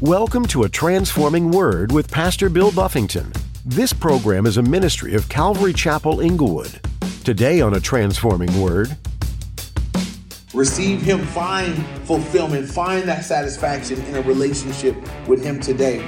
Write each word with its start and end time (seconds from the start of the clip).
Welcome 0.00 0.46
to 0.46 0.62
A 0.62 0.68
Transforming 0.70 1.50
Word 1.50 1.92
with 1.92 2.10
Pastor 2.10 2.48
Bill 2.48 2.72
Buffington. 2.72 3.34
This 3.66 3.92
program 3.92 4.46
is 4.46 4.56
a 4.56 4.62
ministry 4.62 5.12
of 5.12 5.28
Calvary 5.28 5.74
Chapel 5.74 6.20
Inglewood. 6.20 6.80
Today 7.22 7.60
on 7.60 7.74
A 7.74 7.80
Transforming 7.80 8.62
Word, 8.62 8.96
receive 10.54 11.02
Him, 11.02 11.18
find 11.26 11.86
fulfillment, 12.06 12.66
find 12.66 13.06
that 13.10 13.26
satisfaction 13.26 14.00
in 14.06 14.16
a 14.16 14.22
relationship 14.22 14.96
with 15.28 15.44
Him 15.44 15.60
today. 15.60 15.98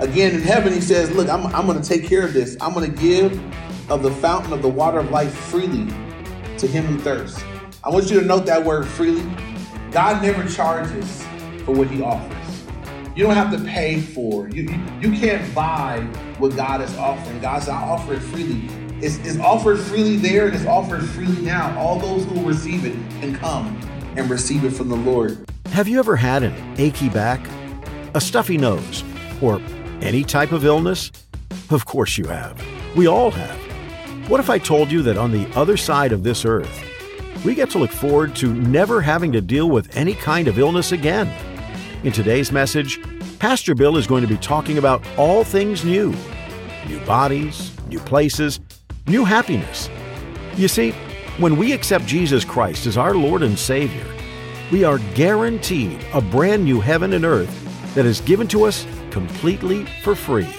Again, 0.00 0.34
in 0.34 0.40
heaven, 0.40 0.72
He 0.72 0.80
says, 0.80 1.10
Look, 1.10 1.28
I'm, 1.28 1.44
I'm 1.48 1.66
going 1.66 1.78
to 1.78 1.86
take 1.86 2.08
care 2.08 2.24
of 2.24 2.32
this. 2.32 2.56
I'm 2.58 2.72
going 2.72 2.90
to 2.90 2.98
give 2.98 3.38
of 3.90 4.02
the 4.02 4.12
fountain 4.12 4.54
of 4.54 4.62
the 4.62 4.68
water 4.70 5.00
of 5.00 5.10
life 5.10 5.34
freely 5.34 5.92
to 6.56 6.66
him 6.66 6.86
who 6.86 6.98
thirsts. 6.98 7.44
I 7.84 7.90
want 7.90 8.10
you 8.10 8.18
to 8.18 8.24
note 8.24 8.46
that 8.46 8.64
word 8.64 8.86
freely. 8.86 9.30
God 9.90 10.22
never 10.22 10.48
charges 10.48 11.22
for 11.66 11.72
what 11.72 11.88
he 11.88 12.00
offers. 12.00 12.41
You 13.14 13.24
don't 13.24 13.34
have 13.34 13.52
to 13.52 13.62
pay 13.62 14.00
for. 14.00 14.48
You, 14.48 14.62
you, 14.98 15.12
can't 15.12 15.54
buy 15.54 16.00
what 16.38 16.56
God 16.56 16.80
is 16.80 16.96
offering. 16.96 17.40
God 17.40 17.58
says, 17.58 17.68
I 17.68 17.82
offer 17.82 18.14
it 18.14 18.20
freely. 18.20 18.70
It's, 19.04 19.18
it's 19.18 19.38
offered 19.38 19.78
freely 19.78 20.16
there 20.16 20.46
and 20.46 20.56
it's 20.56 20.64
offered 20.64 21.04
freely 21.10 21.42
now. 21.42 21.78
All 21.78 21.98
those 21.98 22.24
who 22.24 22.36
will 22.36 22.44
receive 22.44 22.86
it 22.86 22.94
can 23.20 23.34
come 23.34 23.78
and 24.16 24.30
receive 24.30 24.64
it 24.64 24.70
from 24.70 24.88
the 24.88 24.96
Lord. 24.96 25.46
Have 25.66 25.88
you 25.88 25.98
ever 25.98 26.16
had 26.16 26.42
an 26.42 26.54
achy 26.78 27.10
back, 27.10 27.46
a 28.14 28.20
stuffy 28.20 28.56
nose, 28.56 29.04
or 29.42 29.60
any 30.00 30.24
type 30.24 30.52
of 30.52 30.64
illness? 30.64 31.12
Of 31.68 31.84
course 31.84 32.16
you 32.16 32.24
have. 32.28 32.64
We 32.96 33.08
all 33.08 33.30
have. 33.30 34.30
What 34.30 34.40
if 34.40 34.48
I 34.48 34.56
told 34.56 34.90
you 34.90 35.02
that 35.02 35.18
on 35.18 35.32
the 35.32 35.46
other 35.54 35.76
side 35.76 36.12
of 36.12 36.22
this 36.22 36.46
earth, 36.46 36.82
we 37.44 37.54
get 37.54 37.68
to 37.70 37.78
look 37.78 37.90
forward 37.90 38.34
to 38.36 38.54
never 38.54 39.02
having 39.02 39.32
to 39.32 39.42
deal 39.42 39.68
with 39.68 39.94
any 39.98 40.14
kind 40.14 40.48
of 40.48 40.58
illness 40.58 40.92
again? 40.92 41.30
In 42.04 42.10
today's 42.10 42.50
message, 42.50 43.00
Pastor 43.38 43.76
Bill 43.76 43.96
is 43.96 44.08
going 44.08 44.22
to 44.22 44.28
be 44.28 44.36
talking 44.38 44.78
about 44.78 45.06
all 45.16 45.44
things 45.44 45.84
new 45.84 46.12
new 46.88 46.98
bodies, 47.06 47.70
new 47.86 48.00
places, 48.00 48.58
new 49.06 49.24
happiness. 49.24 49.88
You 50.56 50.66
see, 50.66 50.90
when 51.38 51.56
we 51.56 51.72
accept 51.72 52.04
Jesus 52.06 52.44
Christ 52.44 52.86
as 52.86 52.96
our 52.96 53.14
Lord 53.14 53.44
and 53.44 53.56
Savior, 53.56 54.04
we 54.72 54.82
are 54.82 54.98
guaranteed 55.14 56.04
a 56.12 56.20
brand 56.20 56.64
new 56.64 56.80
heaven 56.80 57.12
and 57.12 57.24
earth 57.24 57.94
that 57.94 58.04
is 58.04 58.20
given 58.22 58.48
to 58.48 58.64
us 58.64 58.84
completely 59.12 59.84
for 60.02 60.16
free. 60.16 60.52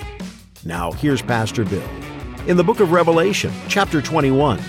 Now, 0.64 0.94
here's 0.94 1.22
Pastor 1.22 1.66
Bill 1.66 1.90
in 2.48 2.56
the 2.56 2.64
book 2.64 2.80
of 2.80 2.94
Revelation, 2.94 3.52
chapter 3.68 4.02
21, 4.02 4.62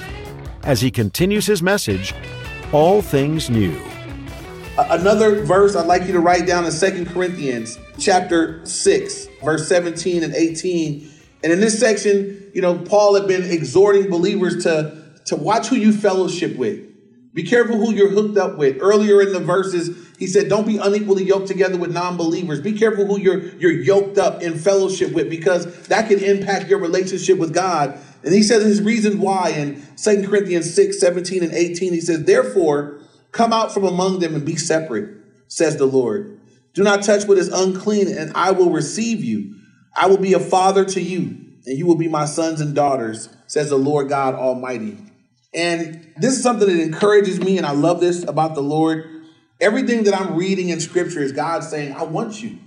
as 0.64 0.80
he 0.80 0.90
continues 0.90 1.46
his 1.46 1.62
message, 1.62 2.12
All 2.72 3.00
Things 3.00 3.48
New. 3.48 3.80
Another 4.76 5.44
verse 5.44 5.76
I'd 5.76 5.86
like 5.86 6.02
you 6.04 6.12
to 6.14 6.20
write 6.20 6.46
down 6.46 6.64
in 6.64 6.72
Second 6.72 7.06
Corinthians 7.06 7.78
chapter 7.96 8.64
6, 8.66 9.28
verse 9.44 9.68
17 9.68 10.24
and 10.24 10.34
18. 10.34 11.10
And 11.44 11.52
in 11.52 11.60
this 11.60 11.78
section, 11.78 12.50
you 12.52 12.60
know, 12.60 12.78
Paul 12.78 13.14
had 13.14 13.28
been 13.28 13.44
exhorting 13.44 14.10
believers 14.10 14.64
to, 14.64 15.20
to 15.26 15.36
watch 15.36 15.68
who 15.68 15.76
you 15.76 15.92
fellowship 15.92 16.56
with. 16.56 16.90
Be 17.34 17.44
careful 17.44 17.76
who 17.76 17.92
you're 17.92 18.10
hooked 18.10 18.36
up 18.36 18.58
with. 18.58 18.78
Earlier 18.80 19.22
in 19.22 19.32
the 19.32 19.38
verses, 19.38 19.96
he 20.18 20.26
said, 20.26 20.48
Don't 20.48 20.66
be 20.66 20.78
unequally 20.78 21.22
yoked 21.22 21.46
together 21.46 21.78
with 21.78 21.92
non 21.92 22.16
believers. 22.16 22.60
Be 22.60 22.72
careful 22.72 23.06
who 23.06 23.20
you're, 23.20 23.44
you're 23.56 23.72
yoked 23.72 24.18
up 24.18 24.42
in 24.42 24.58
fellowship 24.58 25.12
with 25.12 25.30
because 25.30 25.86
that 25.86 26.08
can 26.08 26.18
impact 26.18 26.68
your 26.68 26.80
relationship 26.80 27.38
with 27.38 27.54
God. 27.54 27.96
And 28.24 28.34
he 28.34 28.42
says 28.42 28.64
his 28.64 28.82
reason 28.82 29.20
why 29.20 29.50
in 29.50 29.86
2 29.96 30.26
Corinthians 30.26 30.74
6 30.74 30.98
17 30.98 31.44
and 31.44 31.52
18, 31.52 31.92
he 31.92 32.00
says, 32.00 32.24
Therefore, 32.24 33.00
come 33.34 33.52
out 33.52 33.74
from 33.74 33.84
among 33.84 34.20
them 34.20 34.34
and 34.34 34.46
be 34.46 34.56
separate, 34.56 35.10
says 35.48 35.76
the 35.76 35.84
Lord. 35.84 36.40
Do 36.72 36.82
not 36.82 37.02
touch 37.02 37.26
what 37.26 37.36
is 37.36 37.48
unclean, 37.48 38.08
and 38.08 38.32
I 38.34 38.52
will 38.52 38.70
receive 38.70 39.22
you. 39.22 39.56
I 39.94 40.06
will 40.06 40.18
be 40.18 40.32
a 40.32 40.40
father 40.40 40.84
to 40.86 41.00
you, 41.00 41.36
and 41.66 41.78
you 41.78 41.84
will 41.86 41.96
be 41.96 42.08
my 42.08 42.24
sons 42.24 42.60
and 42.60 42.74
daughters, 42.74 43.28
says 43.46 43.70
the 43.70 43.76
Lord 43.76 44.08
God 44.08 44.34
Almighty. 44.34 44.96
And 45.52 46.12
this 46.16 46.36
is 46.36 46.42
something 46.42 46.68
that 46.68 46.80
encourages 46.80 47.40
me, 47.40 47.58
and 47.58 47.66
I 47.66 47.72
love 47.72 48.00
this 48.00 48.22
about 48.24 48.54
the 48.54 48.62
Lord. 48.62 49.04
Everything 49.60 50.04
that 50.04 50.14
I'm 50.14 50.36
reading 50.36 50.68
in 50.68 50.80
scripture 50.80 51.20
is 51.20 51.32
God 51.32 51.62
saying, 51.62 51.92
I 51.92 52.04
want 52.04 52.42
you, 52.42 52.58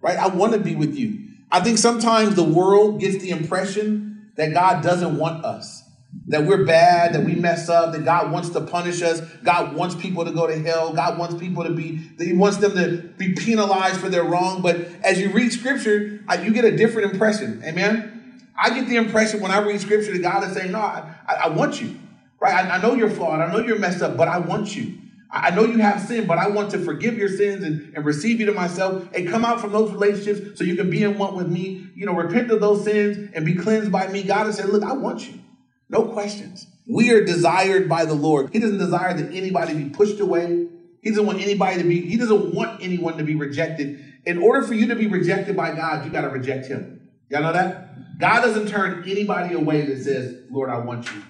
right? 0.00 0.18
I 0.18 0.28
want 0.28 0.52
to 0.54 0.58
be 0.58 0.74
with 0.74 0.94
you. 0.94 1.28
I 1.52 1.60
think 1.60 1.78
sometimes 1.78 2.34
the 2.34 2.44
world 2.44 3.00
gets 3.00 3.18
the 3.18 3.30
impression 3.30 4.32
that 4.36 4.52
God 4.52 4.82
doesn't 4.82 5.18
want 5.18 5.44
us, 5.44 5.82
that 6.28 6.44
we're 6.44 6.64
bad, 6.64 7.14
that 7.14 7.24
we 7.24 7.34
mess 7.34 7.68
up, 7.68 7.92
that 7.92 8.04
God 8.04 8.32
wants 8.32 8.50
to 8.50 8.60
punish 8.60 9.00
us. 9.02 9.20
God 9.44 9.76
wants 9.76 9.94
people 9.94 10.24
to 10.24 10.32
go 10.32 10.46
to 10.46 10.58
hell. 10.58 10.92
God 10.92 11.18
wants 11.18 11.36
people 11.36 11.62
to 11.64 11.70
be, 11.70 11.96
He 12.18 12.32
wants 12.32 12.56
them 12.56 12.74
to 12.74 13.02
be 13.16 13.34
penalized 13.34 14.00
for 14.00 14.08
their 14.08 14.24
wrong. 14.24 14.60
But 14.60 14.76
as 15.04 15.20
you 15.20 15.30
read 15.30 15.52
scripture, 15.52 16.24
uh, 16.28 16.38
you 16.42 16.52
get 16.52 16.64
a 16.64 16.76
different 16.76 17.12
impression. 17.12 17.62
Amen? 17.64 18.40
I 18.58 18.70
get 18.70 18.88
the 18.88 18.96
impression 18.96 19.40
when 19.40 19.50
I 19.50 19.58
read 19.58 19.80
scripture 19.80 20.12
that 20.12 20.22
God 20.22 20.42
is 20.44 20.54
saying, 20.54 20.72
No, 20.72 20.80
I, 20.80 21.14
I 21.28 21.48
want 21.48 21.80
you, 21.80 21.96
right? 22.40 22.54
I, 22.54 22.76
I 22.76 22.82
know 22.82 22.94
you're 22.94 23.10
flawed. 23.10 23.40
I 23.40 23.52
know 23.52 23.60
you're 23.60 23.78
messed 23.78 24.02
up, 24.02 24.16
but 24.16 24.28
I 24.28 24.38
want 24.38 24.74
you. 24.74 24.98
I 25.30 25.50
know 25.50 25.64
you 25.64 25.78
have 25.78 26.00
sin, 26.00 26.26
but 26.26 26.38
I 26.38 26.48
want 26.48 26.70
to 26.70 26.78
forgive 26.78 27.18
your 27.18 27.28
sins 27.28 27.62
and, 27.64 27.94
and 27.94 28.04
receive 28.04 28.40
you 28.40 28.46
to 28.46 28.52
myself 28.52 29.08
and 29.12 29.28
come 29.28 29.44
out 29.44 29.60
from 29.60 29.72
those 29.72 29.92
relationships 29.92 30.58
so 30.58 30.64
you 30.64 30.76
can 30.76 30.88
be 30.88 31.02
in 31.02 31.18
one 31.18 31.36
with 31.36 31.48
me. 31.48 31.88
You 31.94 32.06
know, 32.06 32.14
repent 32.14 32.50
of 32.50 32.60
those 32.60 32.84
sins 32.84 33.30
and 33.34 33.44
be 33.44 33.54
cleansed 33.54 33.92
by 33.92 34.06
me. 34.08 34.22
God 34.22 34.46
has 34.46 34.56
said, 34.56 34.70
Look, 34.70 34.82
I 34.82 34.92
want 34.92 35.28
you. 35.28 35.40
No 35.88 36.06
questions. 36.06 36.66
We 36.88 37.10
are 37.12 37.24
desired 37.24 37.88
by 37.88 38.04
the 38.04 38.14
Lord. 38.14 38.50
He 38.52 38.58
doesn't 38.58 38.78
desire 38.78 39.14
that 39.14 39.32
anybody 39.32 39.74
be 39.74 39.90
pushed 39.90 40.20
away. 40.20 40.68
He 41.02 41.10
doesn't 41.10 41.26
want 41.26 41.40
anybody 41.40 41.82
to 41.82 41.88
be, 41.88 42.00
he 42.00 42.16
doesn't 42.16 42.54
want 42.54 42.82
anyone 42.82 43.16
to 43.18 43.24
be 43.24 43.34
rejected. 43.34 44.04
In 44.24 44.38
order 44.38 44.66
for 44.66 44.74
you 44.74 44.88
to 44.88 44.96
be 44.96 45.06
rejected 45.06 45.56
by 45.56 45.74
God, 45.74 46.04
you 46.04 46.10
got 46.10 46.22
to 46.22 46.28
reject 46.28 46.66
him. 46.66 47.08
Y'all 47.28 47.42
know 47.42 47.52
that? 47.52 48.18
God 48.18 48.40
doesn't 48.40 48.68
turn 48.68 49.04
anybody 49.08 49.54
away 49.54 49.82
that 49.82 50.02
says, 50.02 50.36
Lord, 50.50 50.70
I 50.70 50.78
want 50.78 51.12
you. 51.12 51.22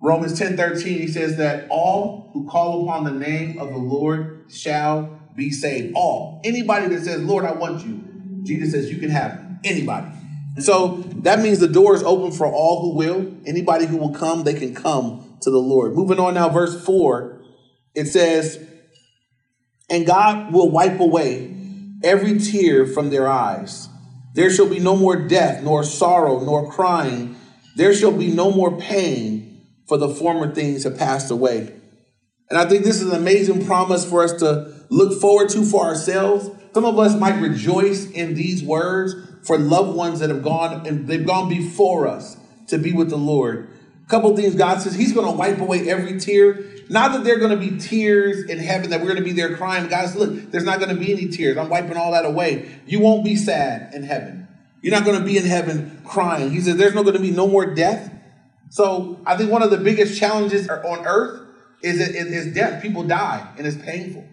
Romans 0.00 0.38
10 0.38 0.56
13, 0.56 0.98
he 0.98 1.08
says 1.08 1.36
that 1.38 1.66
all 1.70 2.30
who 2.32 2.48
call 2.48 2.84
upon 2.84 3.04
the 3.04 3.10
name 3.10 3.58
of 3.58 3.70
the 3.70 3.78
Lord 3.78 4.44
shall 4.48 5.20
be 5.34 5.50
saved. 5.50 5.94
All. 5.96 6.40
Anybody 6.44 6.88
that 6.94 7.04
says, 7.04 7.22
Lord, 7.22 7.44
I 7.44 7.52
want 7.52 7.84
you, 7.84 8.04
Jesus 8.42 8.72
says, 8.72 8.90
you 8.90 8.98
can 8.98 9.10
have. 9.10 9.44
Anybody. 9.64 10.06
So 10.60 11.02
that 11.22 11.40
means 11.40 11.58
the 11.58 11.68
door 11.68 11.94
is 11.94 12.02
open 12.02 12.32
for 12.32 12.46
all 12.46 12.82
who 12.82 12.96
will. 12.96 13.32
Anybody 13.46 13.86
who 13.86 13.96
will 13.96 14.14
come, 14.14 14.44
they 14.44 14.54
can 14.54 14.74
come 14.74 15.38
to 15.42 15.50
the 15.50 15.58
Lord. 15.58 15.94
Moving 15.94 16.18
on 16.18 16.34
now, 16.34 16.48
verse 16.48 16.84
4, 16.84 17.40
it 17.94 18.06
says, 18.06 18.64
And 19.88 20.06
God 20.06 20.52
will 20.52 20.70
wipe 20.70 21.00
away 21.00 21.54
every 22.02 22.38
tear 22.38 22.86
from 22.86 23.10
their 23.10 23.28
eyes. 23.28 23.88
There 24.34 24.50
shall 24.50 24.68
be 24.68 24.78
no 24.78 24.96
more 24.96 25.16
death, 25.16 25.62
nor 25.62 25.82
sorrow, 25.82 26.40
nor 26.40 26.70
crying. 26.70 27.36
There 27.76 27.94
shall 27.94 28.12
be 28.12 28.30
no 28.30 28.50
more 28.50 28.78
pain 28.78 29.66
for 29.86 29.96
the 29.96 30.08
former 30.08 30.54
things 30.54 30.84
have 30.84 30.98
passed 30.98 31.30
away. 31.30 31.74
And 32.50 32.58
I 32.58 32.68
think 32.68 32.84
this 32.84 33.00
is 33.00 33.10
an 33.10 33.16
amazing 33.16 33.66
promise 33.66 34.08
for 34.08 34.22
us 34.22 34.32
to 34.34 34.72
look 34.90 35.20
forward 35.20 35.48
to 35.50 35.64
for 35.64 35.84
ourselves. 35.84 36.50
Some 36.72 36.84
of 36.84 36.98
us 36.98 37.18
might 37.18 37.40
rejoice 37.40 38.10
in 38.10 38.34
these 38.34 38.62
words 38.62 39.14
for 39.48 39.58
loved 39.58 39.96
ones 39.96 40.20
that 40.20 40.28
have 40.28 40.42
gone 40.42 40.86
and 40.86 41.08
they've 41.08 41.26
gone 41.26 41.48
before 41.48 42.06
us 42.06 42.36
to 42.68 42.78
be 42.78 42.92
with 42.92 43.08
the 43.08 43.16
Lord. 43.16 43.70
A 44.04 44.08
couple 44.08 44.36
things 44.36 44.54
God 44.54 44.80
says 44.82 44.94
He's 44.94 45.12
going 45.12 45.26
to 45.26 45.32
wipe 45.32 45.58
away 45.58 45.88
every 45.88 46.20
tear. 46.20 46.64
Not 46.90 47.12
that 47.12 47.24
there 47.24 47.36
are 47.36 47.38
going 47.38 47.58
to 47.58 47.70
be 47.70 47.78
tears 47.78 48.44
in 48.44 48.58
heaven, 48.58 48.90
that 48.90 49.00
we're 49.00 49.06
going 49.06 49.18
to 49.18 49.24
be 49.24 49.32
there 49.32 49.56
crying. 49.56 49.88
God 49.88 50.06
says, 50.06 50.16
look, 50.16 50.50
there's 50.50 50.64
not 50.64 50.80
going 50.80 50.94
to 50.94 51.00
be 51.00 51.12
any 51.12 51.28
tears. 51.28 51.56
I'm 51.56 51.68
wiping 51.68 51.96
all 51.96 52.12
that 52.12 52.24
away. 52.24 52.80
You 52.86 53.00
won't 53.00 53.24
be 53.24 53.36
sad 53.36 53.94
in 53.94 54.04
heaven. 54.04 54.48
You're 54.80 54.94
not 54.94 55.04
going 55.04 55.18
to 55.18 55.24
be 55.24 55.36
in 55.36 55.44
heaven 55.44 56.02
crying. 56.06 56.50
He 56.50 56.60
says, 56.60 56.76
there's 56.76 56.94
not 56.94 57.02
going 57.02 57.16
to 57.16 57.22
be 57.22 57.30
no 57.30 57.46
more 57.46 57.74
death. 57.74 58.12
So 58.70 59.20
I 59.26 59.36
think 59.36 59.50
one 59.50 59.62
of 59.62 59.70
the 59.70 59.78
biggest 59.78 60.18
challenges 60.18 60.68
on 60.68 61.06
earth 61.06 61.46
is, 61.82 62.00
is 62.00 62.54
death. 62.54 62.82
People 62.82 63.02
die 63.02 63.46
and 63.58 63.66
it's 63.66 63.76
painful. 63.76 64.26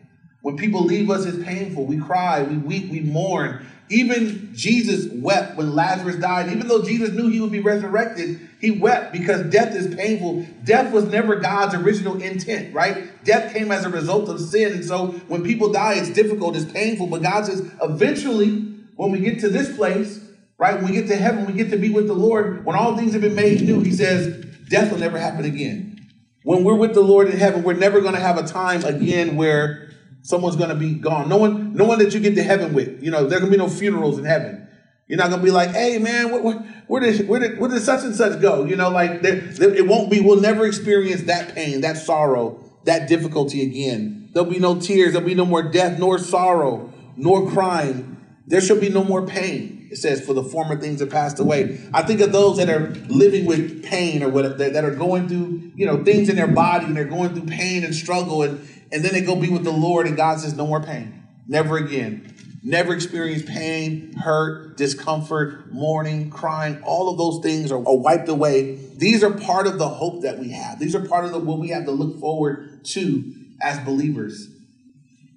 When 0.45 0.57
people 0.57 0.83
leave 0.83 1.09
us, 1.09 1.25
it's 1.25 1.43
painful. 1.43 1.87
We 1.87 1.97
cry, 1.97 2.43
we 2.43 2.55
weep, 2.55 2.91
we 2.91 2.99
mourn. 2.99 3.65
Even 3.89 4.51
Jesus 4.53 5.11
wept 5.11 5.57
when 5.57 5.73
Lazarus 5.73 6.17
died. 6.17 6.51
Even 6.51 6.67
though 6.67 6.83
Jesus 6.83 7.09
knew 7.13 7.29
he 7.29 7.41
would 7.41 7.51
be 7.51 7.61
resurrected, 7.61 8.47
he 8.61 8.69
wept 8.69 9.11
because 9.11 9.49
death 9.49 9.75
is 9.75 9.95
painful. 9.95 10.45
Death 10.63 10.93
was 10.93 11.05
never 11.05 11.37
God's 11.37 11.73
original 11.73 12.21
intent, 12.21 12.75
right? 12.75 13.23
Death 13.23 13.53
came 13.53 13.71
as 13.71 13.85
a 13.85 13.89
result 13.89 14.29
of 14.29 14.39
sin. 14.39 14.73
And 14.73 14.85
so 14.85 15.13
when 15.29 15.43
people 15.43 15.71
die, 15.71 15.95
it's 15.95 16.11
difficult, 16.11 16.55
it's 16.55 16.71
painful. 16.71 17.07
But 17.07 17.23
God 17.23 17.47
says, 17.47 17.67
eventually, 17.81 18.51
when 18.97 19.09
we 19.09 19.21
get 19.21 19.39
to 19.39 19.49
this 19.49 19.75
place, 19.75 20.23
right? 20.59 20.75
When 20.75 20.85
we 20.85 20.91
get 20.91 21.07
to 21.07 21.15
heaven, 21.15 21.47
we 21.47 21.53
get 21.53 21.71
to 21.71 21.77
be 21.77 21.89
with 21.89 22.05
the 22.05 22.13
Lord. 22.13 22.63
When 22.63 22.75
all 22.75 22.95
things 22.95 23.13
have 23.13 23.23
been 23.23 23.33
made 23.33 23.63
new, 23.63 23.79
he 23.79 23.91
says, 23.91 24.45
death 24.69 24.91
will 24.91 24.99
never 24.99 25.17
happen 25.17 25.43
again. 25.43 26.07
When 26.43 26.63
we're 26.63 26.75
with 26.75 26.93
the 26.93 27.01
Lord 27.01 27.29
in 27.29 27.39
heaven, 27.39 27.63
we're 27.63 27.73
never 27.73 27.99
going 27.99 28.13
to 28.13 28.21
have 28.21 28.37
a 28.37 28.43
time 28.43 28.85
again 28.85 29.37
where 29.37 29.84
someone's 30.25 30.55
to 30.69 30.75
be 30.75 30.93
gone. 30.93 31.29
No 31.29 31.37
one, 31.37 31.75
no 31.75 31.85
one 31.85 31.99
that 31.99 32.13
you 32.13 32.19
get 32.19 32.33
to 32.35 32.43
heaven 32.43 32.73
with. 32.73 33.03
You 33.03 33.11
know, 33.11 33.27
there 33.27 33.39
to 33.39 33.47
be 33.47 33.57
no 33.57 33.69
funerals 33.69 34.17
in 34.17 34.25
heaven. 34.25 34.67
You're 35.07 35.19
not 35.19 35.29
to 35.29 35.37
be 35.37 35.51
like, 35.51 35.69
hey, 35.69 35.99
man, 35.99 36.31
where, 36.31 36.41
where, 36.41 36.55
where, 36.87 37.01
did, 37.01 37.27
where, 37.27 37.39
did, 37.39 37.59
where 37.59 37.69
did 37.69 37.83
such 37.83 38.03
and 38.03 38.15
such 38.15 38.41
go? 38.41 38.65
You 38.65 38.75
know, 38.75 38.89
like 38.89 39.21
there, 39.21 39.35
there, 39.35 39.73
it 39.73 39.85
won't 39.85 40.09
be, 40.09 40.21
we'll 40.21 40.41
never 40.41 40.65
experience 40.65 41.23
that 41.23 41.53
pain, 41.53 41.81
that 41.81 41.97
sorrow, 41.97 42.59
that 42.85 43.07
difficulty 43.07 43.61
again. 43.61 44.31
There'll 44.33 44.49
be 44.49 44.57
no 44.57 44.79
tears. 44.79 45.13
There'll 45.13 45.27
be 45.27 45.35
no 45.35 45.45
more 45.45 45.61
death, 45.61 45.99
nor 45.99 46.17
sorrow, 46.17 46.91
nor 47.15 47.51
crying. 47.51 48.17
There 48.47 48.61
shall 48.61 48.79
be 48.79 48.89
no 48.89 49.03
more 49.03 49.27
pain. 49.27 49.74
It 49.91 49.97
says, 49.97 50.25
for 50.25 50.33
the 50.33 50.43
former 50.43 50.79
things 50.79 50.99
have 50.99 51.09
passed 51.09 51.39
away. 51.39 51.79
I 51.93 52.03
think 52.03 52.21
of 52.21 52.31
those 52.31 52.57
that 52.57 52.69
are 52.69 52.89
living 53.07 53.45
with 53.45 53.83
pain 53.83 54.23
or 54.23 54.29
what 54.29 54.57
that, 54.57 54.73
that 54.73 54.83
are 54.83 54.95
going 54.95 55.27
through, 55.27 55.71
you 55.75 55.85
know, 55.85 56.03
things 56.03 56.29
in 56.29 56.35
their 56.35 56.47
body 56.47 56.85
and 56.85 56.95
they're 56.95 57.05
going 57.05 57.33
through 57.33 57.47
pain 57.47 57.83
and 57.83 57.93
struggle 57.93 58.43
and, 58.43 58.67
and 58.91 59.03
then 59.03 59.13
they 59.13 59.21
go 59.21 59.35
be 59.35 59.49
with 59.49 59.63
the 59.63 59.71
Lord 59.71 60.07
and 60.07 60.15
God 60.15 60.39
says, 60.39 60.55
no 60.55 60.65
more 60.67 60.81
pain. 60.81 61.23
Never 61.47 61.77
again. 61.77 62.33
Never 62.63 62.95
experience 62.95 63.43
pain, 63.43 64.13
hurt, 64.13 64.75
discomfort, 64.75 65.71
mourning, 65.71 66.31
crying. 66.31 66.81
All 66.83 67.11
of 67.11 67.17
those 67.19 67.43
things 67.43 67.71
are, 67.71 67.77
are 67.77 67.95
wiped 67.95 68.27
away. 68.27 68.79
These 68.95 69.23
are 69.23 69.31
part 69.31 69.67
of 69.67 69.77
the 69.77 69.87
hope 69.87 70.23
that 70.23 70.39
we 70.39 70.49
have. 70.49 70.79
These 70.79 70.95
are 70.95 71.05
part 71.05 71.25
of 71.25 71.31
the, 71.31 71.37
what 71.37 71.59
we 71.59 71.69
have 71.69 71.85
to 71.85 71.91
look 71.91 72.19
forward 72.19 72.83
to 72.85 73.33
as 73.61 73.79
believers. 73.85 74.49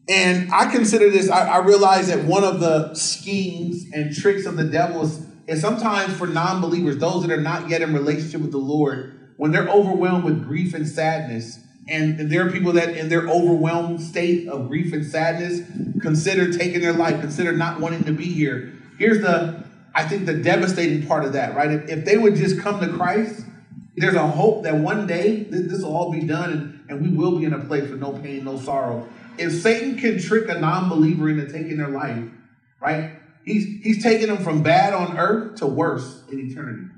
And 0.08 0.50
I 0.52 0.72
consider 0.72 1.10
this, 1.10 1.28
I, 1.28 1.49
I 1.49 1.58
realize 1.58 2.08
that 2.08 2.25
one 2.25 2.43
of 2.43 2.60
the 2.60 2.94
schemes 2.94 3.84
and 3.93 4.14
tricks 4.14 4.46
of 4.46 4.56
the 4.56 4.64
devil 4.64 5.02
is, 5.02 5.26
is 5.46 5.60
sometimes 5.60 6.16
for 6.16 6.26
non 6.26 6.62
believers, 6.62 6.96
those 6.96 7.26
that 7.26 7.31
are 7.31 7.40
not 7.40 7.69
yet 7.69 7.82
in 7.82 7.93
relationship 7.93 8.40
with 8.40 8.52
the 8.52 8.58
Lord, 8.58 9.32
when 9.37 9.52
they're 9.52 9.69
overwhelmed 9.69 10.25
with 10.25 10.46
grief 10.46 10.72
and 10.72 10.88
sadness, 10.88 11.60
and, 11.88 12.31
there 12.31 12.46
are 12.46 12.50
people 12.50 12.72
that 12.72 12.96
in 12.96 13.08
their 13.08 13.26
overwhelmed 13.28 14.02
state 14.02 14.46
of 14.46 14.69
grief 14.69 14.93
and 14.93 15.06
sadness 15.06 15.60
consider 16.02 16.52
taking 16.52 16.82
their 16.82 16.93
life, 16.93 17.20
consider 17.20 17.52
not 17.52 17.81
wanting 17.81 18.05
to 18.05 18.12
be 18.12 18.26
here. 18.26 18.75
Here's 18.99 19.22
the, 19.22 19.64
I 19.94 20.05
think, 20.05 20.26
the 20.26 20.34
devastating 20.34 21.06
part 21.06 21.25
of 21.25 21.32
that, 21.32 21.56
right? 21.56 21.70
If, 21.70 21.88
if 21.88 22.05
they 22.05 22.19
would 22.19 22.37
just 22.37 22.60
come 22.60 22.81
to 22.81 22.88
Christ, 22.88 23.43
there's 23.96 24.14
a 24.14 24.26
hope 24.26 24.64
that 24.64 24.75
one 24.75 25.06
day 25.06 25.44
this, 25.44 25.70
this 25.70 25.82
will 25.82 25.96
all 25.96 26.12
be 26.12 26.20
done 26.20 26.52
and, 26.52 26.90
and 26.90 27.00
we 27.00 27.16
will 27.16 27.38
be 27.38 27.46
in 27.46 27.55
a 27.55 27.64
place 27.64 27.88
with 27.88 28.00
no 28.00 28.12
pain, 28.12 28.44
no 28.44 28.58
sorrow 28.58 29.08
if 29.38 29.52
Satan 29.52 29.96
can 29.99 30.20
trick 30.20 30.49
a 30.49 30.58
non-believer 30.58 31.29
into 31.29 31.50
taking 31.50 31.76
their 31.76 31.88
life, 31.88 32.25
right? 32.81 33.12
He's 33.44 33.82
he's 33.82 34.02
taking 34.02 34.26
them 34.26 34.38
from 34.38 34.62
bad 34.62 34.93
on 34.93 35.19
earth 35.19 35.56
to 35.56 35.67
worse 35.67 36.23
in 36.31 36.38
eternity. 36.50 36.88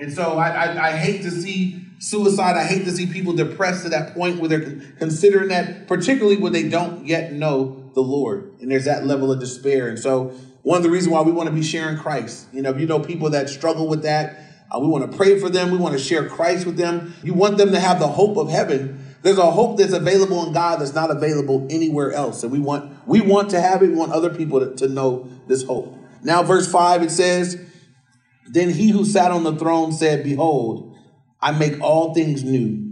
And 0.00 0.12
so 0.12 0.38
I, 0.38 0.48
I, 0.48 0.88
I 0.88 0.96
hate 0.96 1.22
to 1.22 1.30
see 1.30 1.84
suicide. 1.98 2.56
I 2.56 2.64
hate 2.64 2.84
to 2.84 2.92
see 2.92 3.06
people 3.06 3.32
depressed 3.32 3.82
to 3.84 3.88
that 3.90 4.14
point 4.14 4.38
where 4.38 4.48
they're 4.48 4.80
considering 4.98 5.48
that, 5.48 5.88
particularly 5.88 6.36
when 6.36 6.52
they 6.52 6.68
don't 6.68 7.06
yet 7.06 7.32
know 7.32 7.90
the 7.94 8.00
Lord. 8.00 8.52
And 8.60 8.70
there's 8.70 8.84
that 8.84 9.06
level 9.06 9.32
of 9.32 9.40
despair. 9.40 9.88
And 9.88 9.98
so 9.98 10.32
one 10.62 10.76
of 10.76 10.82
the 10.82 10.90
reasons 10.90 11.12
why 11.12 11.22
we 11.22 11.32
want 11.32 11.48
to 11.48 11.54
be 11.54 11.62
sharing 11.62 11.96
Christ, 11.98 12.46
you 12.52 12.62
know, 12.62 12.70
if 12.70 12.80
you 12.80 12.86
know 12.86 13.00
people 13.00 13.30
that 13.30 13.48
struggle 13.48 13.88
with 13.88 14.02
that, 14.02 14.38
uh, 14.70 14.78
we 14.78 14.86
want 14.86 15.10
to 15.10 15.16
pray 15.16 15.38
for 15.38 15.48
them. 15.48 15.70
We 15.70 15.78
want 15.78 15.94
to 15.94 15.98
share 15.98 16.28
Christ 16.28 16.66
with 16.66 16.76
them. 16.76 17.14
You 17.22 17.34
want 17.34 17.56
them 17.56 17.72
to 17.72 17.80
have 17.80 17.98
the 17.98 18.08
hope 18.08 18.36
of 18.36 18.50
heaven 18.50 19.07
there's 19.22 19.38
a 19.38 19.50
hope 19.50 19.78
that's 19.78 19.92
available 19.92 20.46
in 20.46 20.52
God 20.52 20.80
that's 20.80 20.94
not 20.94 21.10
available 21.10 21.66
anywhere 21.70 22.12
else. 22.12 22.42
And 22.42 22.52
we 22.52 22.58
want 22.58 23.06
we 23.06 23.20
want 23.20 23.50
to 23.50 23.60
have 23.60 23.82
it. 23.82 23.88
We 23.88 23.94
want 23.94 24.12
other 24.12 24.32
people 24.32 24.60
to, 24.60 24.74
to 24.76 24.88
know 24.88 25.28
this 25.46 25.64
hope. 25.64 25.94
Now, 26.22 26.42
verse 26.42 26.70
5, 26.70 27.02
it 27.02 27.10
says, 27.10 27.60
Then 28.46 28.70
he 28.70 28.90
who 28.90 29.04
sat 29.04 29.30
on 29.30 29.44
the 29.44 29.56
throne 29.56 29.92
said, 29.92 30.24
Behold, 30.24 30.96
I 31.40 31.52
make 31.52 31.80
all 31.80 32.14
things 32.14 32.44
new. 32.44 32.84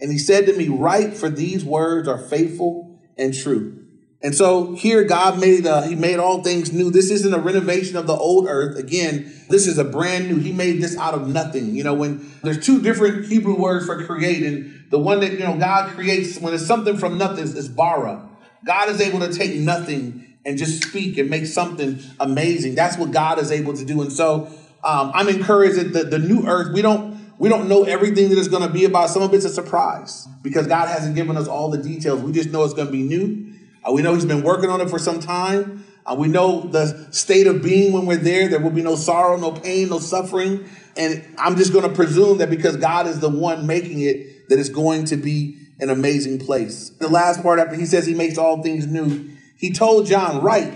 And 0.00 0.12
he 0.12 0.18
said 0.18 0.46
to 0.46 0.52
me, 0.56 0.68
Write, 0.68 1.14
for 1.14 1.28
these 1.28 1.64
words 1.64 2.08
are 2.08 2.18
faithful 2.18 3.00
and 3.16 3.34
true. 3.34 3.77
And 4.20 4.34
so 4.34 4.74
here 4.74 5.04
God 5.04 5.38
made 5.38 5.66
uh, 5.66 5.82
he 5.82 5.94
made 5.94 6.18
all 6.18 6.42
things 6.42 6.72
new. 6.72 6.90
This 6.90 7.10
isn't 7.10 7.32
a 7.32 7.38
renovation 7.38 7.96
of 7.96 8.06
the 8.06 8.14
old 8.14 8.46
earth. 8.48 8.76
Again, 8.76 9.32
this 9.48 9.66
is 9.66 9.78
a 9.78 9.84
brand 9.84 10.28
new. 10.28 10.38
He 10.38 10.52
made 10.52 10.82
this 10.82 10.96
out 10.96 11.14
of 11.14 11.28
nothing. 11.28 11.74
You 11.74 11.84
know, 11.84 11.94
when 11.94 12.28
there's 12.42 12.64
two 12.64 12.82
different 12.82 13.26
Hebrew 13.26 13.56
words 13.56 13.86
for 13.86 14.04
create, 14.04 14.42
and 14.42 14.86
the 14.90 14.98
one 14.98 15.20
that 15.20 15.32
you 15.32 15.40
know 15.40 15.56
God 15.56 15.90
creates 15.90 16.40
when 16.40 16.52
it's 16.52 16.66
something 16.66 16.96
from 16.96 17.16
nothing 17.16 17.44
is 17.44 17.68
bara. 17.68 18.28
God 18.64 18.88
is 18.88 19.00
able 19.00 19.20
to 19.20 19.32
take 19.32 19.54
nothing 19.54 20.26
and 20.44 20.58
just 20.58 20.82
speak 20.82 21.16
and 21.18 21.30
make 21.30 21.46
something 21.46 22.00
amazing. 22.18 22.74
That's 22.74 22.98
what 22.98 23.12
God 23.12 23.38
is 23.38 23.52
able 23.52 23.74
to 23.74 23.84
do. 23.84 24.02
And 24.02 24.12
so 24.12 24.46
um, 24.82 25.12
I'm 25.14 25.28
encouraged 25.28 25.76
that 25.76 25.92
the, 25.92 26.04
the 26.04 26.18
new 26.18 26.46
earth, 26.46 26.72
we 26.72 26.82
don't 26.82 27.18
we 27.38 27.48
don't 27.48 27.68
know 27.68 27.84
everything 27.84 28.30
that 28.30 28.38
it's 28.38 28.48
going 28.48 28.66
to 28.66 28.72
be 28.72 28.84
about. 28.84 29.10
Some 29.10 29.22
of 29.22 29.32
it's 29.32 29.44
a 29.44 29.48
surprise 29.48 30.26
because 30.42 30.66
God 30.66 30.88
hasn't 30.88 31.14
given 31.14 31.36
us 31.36 31.46
all 31.46 31.70
the 31.70 31.78
details. 31.78 32.20
We 32.20 32.32
just 32.32 32.50
know 32.50 32.64
it's 32.64 32.74
going 32.74 32.88
to 32.88 32.92
be 32.92 33.02
new. 33.02 33.47
Uh, 33.88 33.92
we 33.92 34.02
know 34.02 34.14
he's 34.14 34.24
been 34.24 34.42
working 34.42 34.70
on 34.70 34.80
it 34.80 34.90
for 34.90 34.98
some 34.98 35.20
time. 35.20 35.84
Uh, 36.04 36.14
we 36.14 36.28
know 36.28 36.60
the 36.60 37.08
state 37.10 37.46
of 37.46 37.62
being 37.62 37.92
when 37.92 38.06
we're 38.06 38.16
there. 38.16 38.48
There 38.48 38.60
will 38.60 38.70
be 38.70 38.82
no 38.82 38.96
sorrow, 38.96 39.36
no 39.36 39.52
pain, 39.52 39.88
no 39.88 39.98
suffering. 39.98 40.68
And 40.96 41.24
I'm 41.38 41.56
just 41.56 41.72
going 41.72 41.88
to 41.88 41.94
presume 41.94 42.38
that 42.38 42.50
because 42.50 42.76
God 42.76 43.06
is 43.06 43.20
the 43.20 43.28
one 43.28 43.66
making 43.66 44.00
it, 44.00 44.48
that 44.48 44.58
it's 44.58 44.68
going 44.68 45.06
to 45.06 45.16
be 45.16 45.58
an 45.80 45.90
amazing 45.90 46.38
place. 46.38 46.90
The 46.90 47.08
last 47.08 47.42
part 47.42 47.60
after 47.60 47.76
he 47.76 47.86
says 47.86 48.06
he 48.06 48.14
makes 48.14 48.36
all 48.36 48.62
things 48.62 48.86
new, 48.86 49.30
he 49.56 49.72
told 49.72 50.06
John, 50.06 50.42
write, 50.42 50.72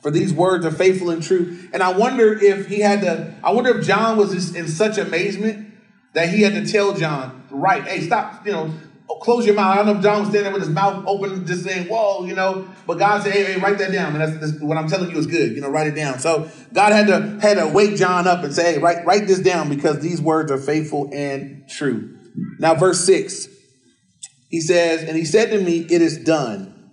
for 0.00 0.10
these 0.10 0.32
words 0.32 0.64
are 0.64 0.70
faithful 0.70 1.10
and 1.10 1.22
true. 1.22 1.58
And 1.72 1.82
I 1.82 1.96
wonder 1.96 2.32
if 2.32 2.68
he 2.68 2.80
had 2.80 3.00
to, 3.00 3.34
I 3.42 3.52
wonder 3.52 3.78
if 3.78 3.86
John 3.86 4.16
was 4.16 4.54
in 4.54 4.68
such 4.68 4.98
amazement 4.98 5.72
that 6.12 6.28
he 6.28 6.42
had 6.42 6.52
to 6.54 6.70
tell 6.70 6.94
John, 6.94 7.46
write, 7.50 7.84
hey, 7.84 8.02
stop, 8.02 8.46
you 8.46 8.52
know, 8.52 8.72
Oh, 9.08 9.16
close 9.16 9.44
your 9.44 9.54
mouth. 9.54 9.72
I 9.72 9.76
don't 9.76 9.86
know 9.86 9.96
if 9.96 10.02
John 10.02 10.20
was 10.20 10.30
standing 10.30 10.52
with 10.52 10.62
his 10.62 10.70
mouth 10.70 11.04
open, 11.06 11.46
just 11.46 11.62
saying, 11.62 11.88
whoa, 11.88 12.24
you 12.24 12.34
know, 12.34 12.66
but 12.86 12.98
God 12.98 13.22
said, 13.22 13.32
hey, 13.32 13.44
hey 13.44 13.60
write 13.60 13.76
that 13.78 13.92
down. 13.92 14.12
And 14.12 14.20
that's, 14.20 14.52
that's, 14.52 14.62
what 14.62 14.78
I'm 14.78 14.88
telling 14.88 15.10
you 15.10 15.18
is 15.18 15.26
good. 15.26 15.52
You 15.52 15.60
know, 15.60 15.68
write 15.68 15.88
it 15.88 15.94
down. 15.94 16.18
So 16.20 16.50
God 16.72 16.92
had 16.92 17.06
to 17.08 17.38
had 17.40 17.58
to 17.58 17.68
wake 17.68 17.96
John 17.96 18.26
up 18.26 18.42
and 18.44 18.54
say, 18.54 18.74
hey, 18.74 18.78
write, 18.78 19.04
write 19.04 19.26
this 19.26 19.40
down 19.40 19.68
because 19.68 20.00
these 20.00 20.22
words 20.22 20.50
are 20.50 20.58
faithful 20.58 21.10
and 21.12 21.68
true. 21.68 22.16
Now, 22.58 22.74
verse 22.74 23.04
six, 23.04 23.46
he 24.48 24.60
says, 24.60 25.02
and 25.02 25.16
he 25.16 25.24
said 25.24 25.50
to 25.50 25.60
me, 25.60 25.80
it 25.90 26.00
is 26.00 26.18
done. 26.18 26.92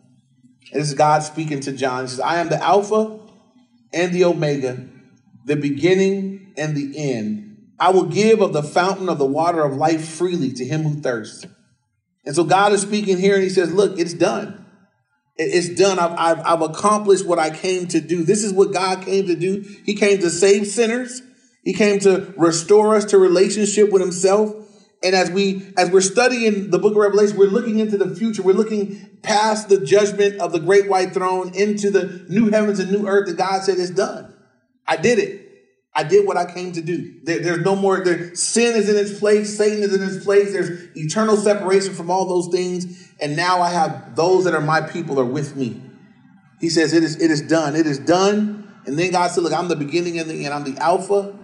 And 0.73 0.81
this 0.81 0.89
is 0.89 0.95
God 0.95 1.23
speaking 1.23 1.61
to 1.61 1.71
John. 1.71 2.03
He 2.03 2.09
says, 2.09 2.19
I 2.19 2.37
am 2.37 2.49
the 2.49 2.61
Alpha 2.61 3.19
and 3.93 4.13
the 4.13 4.25
Omega, 4.25 4.85
the 5.45 5.55
beginning 5.55 6.53
and 6.57 6.75
the 6.75 6.93
end. 6.97 7.71
I 7.79 7.89
will 7.91 8.05
give 8.05 8.41
of 8.41 8.53
the 8.53 8.63
fountain 8.63 9.09
of 9.09 9.17
the 9.17 9.25
water 9.25 9.63
of 9.63 9.75
life 9.75 10.07
freely 10.07 10.51
to 10.53 10.65
him 10.65 10.83
who 10.83 11.01
thirsts. 11.01 11.45
And 12.25 12.35
so 12.35 12.43
God 12.43 12.73
is 12.73 12.81
speaking 12.81 13.17
here 13.17 13.35
and 13.35 13.43
he 13.43 13.49
says, 13.49 13.73
Look, 13.73 13.99
it's 13.99 14.13
done. 14.13 14.65
It's 15.37 15.69
done. 15.69 15.97
I've, 15.97 16.11
I've, 16.11 16.45
I've, 16.45 16.61
accomplished 16.61 17.25
what 17.25 17.39
I 17.39 17.49
came 17.49 17.87
to 17.87 18.01
do. 18.01 18.23
This 18.23 18.43
is 18.43 18.53
what 18.53 18.73
God 18.73 19.03
came 19.03 19.25
to 19.27 19.35
do. 19.35 19.65
He 19.85 19.95
came 19.95 20.19
to 20.19 20.29
save 20.29 20.67
sinners. 20.67 21.21
He 21.63 21.73
came 21.73 21.99
to 22.01 22.33
restore 22.37 22.95
us 22.95 23.05
to 23.05 23.17
relationship 23.17 23.91
with 23.91 24.01
himself. 24.01 24.53
And 25.03 25.15
as 25.15 25.31
we 25.31 25.73
as 25.77 25.89
we're 25.89 26.01
studying 26.01 26.69
the 26.69 26.77
book 26.77 26.91
of 26.91 26.97
Revelation, 26.97 27.37
we're 27.37 27.47
looking 27.49 27.79
into 27.79 27.97
the 27.97 28.13
future. 28.15 28.43
We're 28.43 28.53
looking 28.53 29.17
past 29.23 29.67
the 29.69 29.83
judgment 29.83 30.39
of 30.39 30.51
the 30.51 30.59
great 30.59 30.87
white 30.87 31.13
throne 31.13 31.55
into 31.55 31.89
the 31.89 32.25
new 32.29 32.51
heavens 32.51 32.79
and 32.79 32.91
new 32.91 33.07
earth 33.07 33.27
that 33.27 33.37
God 33.37 33.63
said 33.63 33.77
is 33.77 33.89
done. 33.89 34.35
I 34.87 34.97
did 34.97 35.17
it. 35.17 35.40
I 35.93 36.03
did 36.03 36.25
what 36.25 36.37
I 36.37 36.51
came 36.51 36.71
to 36.73 36.81
do. 36.81 37.15
There, 37.23 37.39
there's 37.39 37.65
no 37.65 37.75
more, 37.75 38.01
there, 38.03 38.33
sin 38.33 38.75
is 38.75 38.89
in 38.89 38.95
its 38.95 39.19
place, 39.19 39.57
Satan 39.57 39.83
is 39.83 39.93
in 39.93 40.01
its 40.01 40.23
place, 40.23 40.53
there's 40.53 40.95
eternal 40.95 41.35
separation 41.35 41.93
from 41.93 42.09
all 42.09 42.25
those 42.25 42.47
things. 42.47 43.11
And 43.19 43.35
now 43.35 43.61
I 43.61 43.69
have 43.69 44.15
those 44.15 44.45
that 44.45 44.53
are 44.53 44.61
my 44.61 44.81
people 44.81 45.19
are 45.19 45.25
with 45.25 45.55
me. 45.55 45.81
He 46.61 46.69
says, 46.69 46.93
It 46.93 47.03
is, 47.03 47.21
it 47.21 47.29
is 47.29 47.41
done. 47.41 47.75
It 47.75 47.87
is 47.87 47.99
done. 47.99 48.71
And 48.85 48.97
then 48.97 49.11
God 49.11 49.31
said, 49.31 49.43
Look, 49.43 49.53
I'm 49.53 49.67
the 49.67 49.75
beginning 49.75 50.17
and 50.17 50.29
the 50.29 50.45
end. 50.45 50.53
I'm 50.53 50.63
the 50.63 50.79
Alpha 50.81 51.37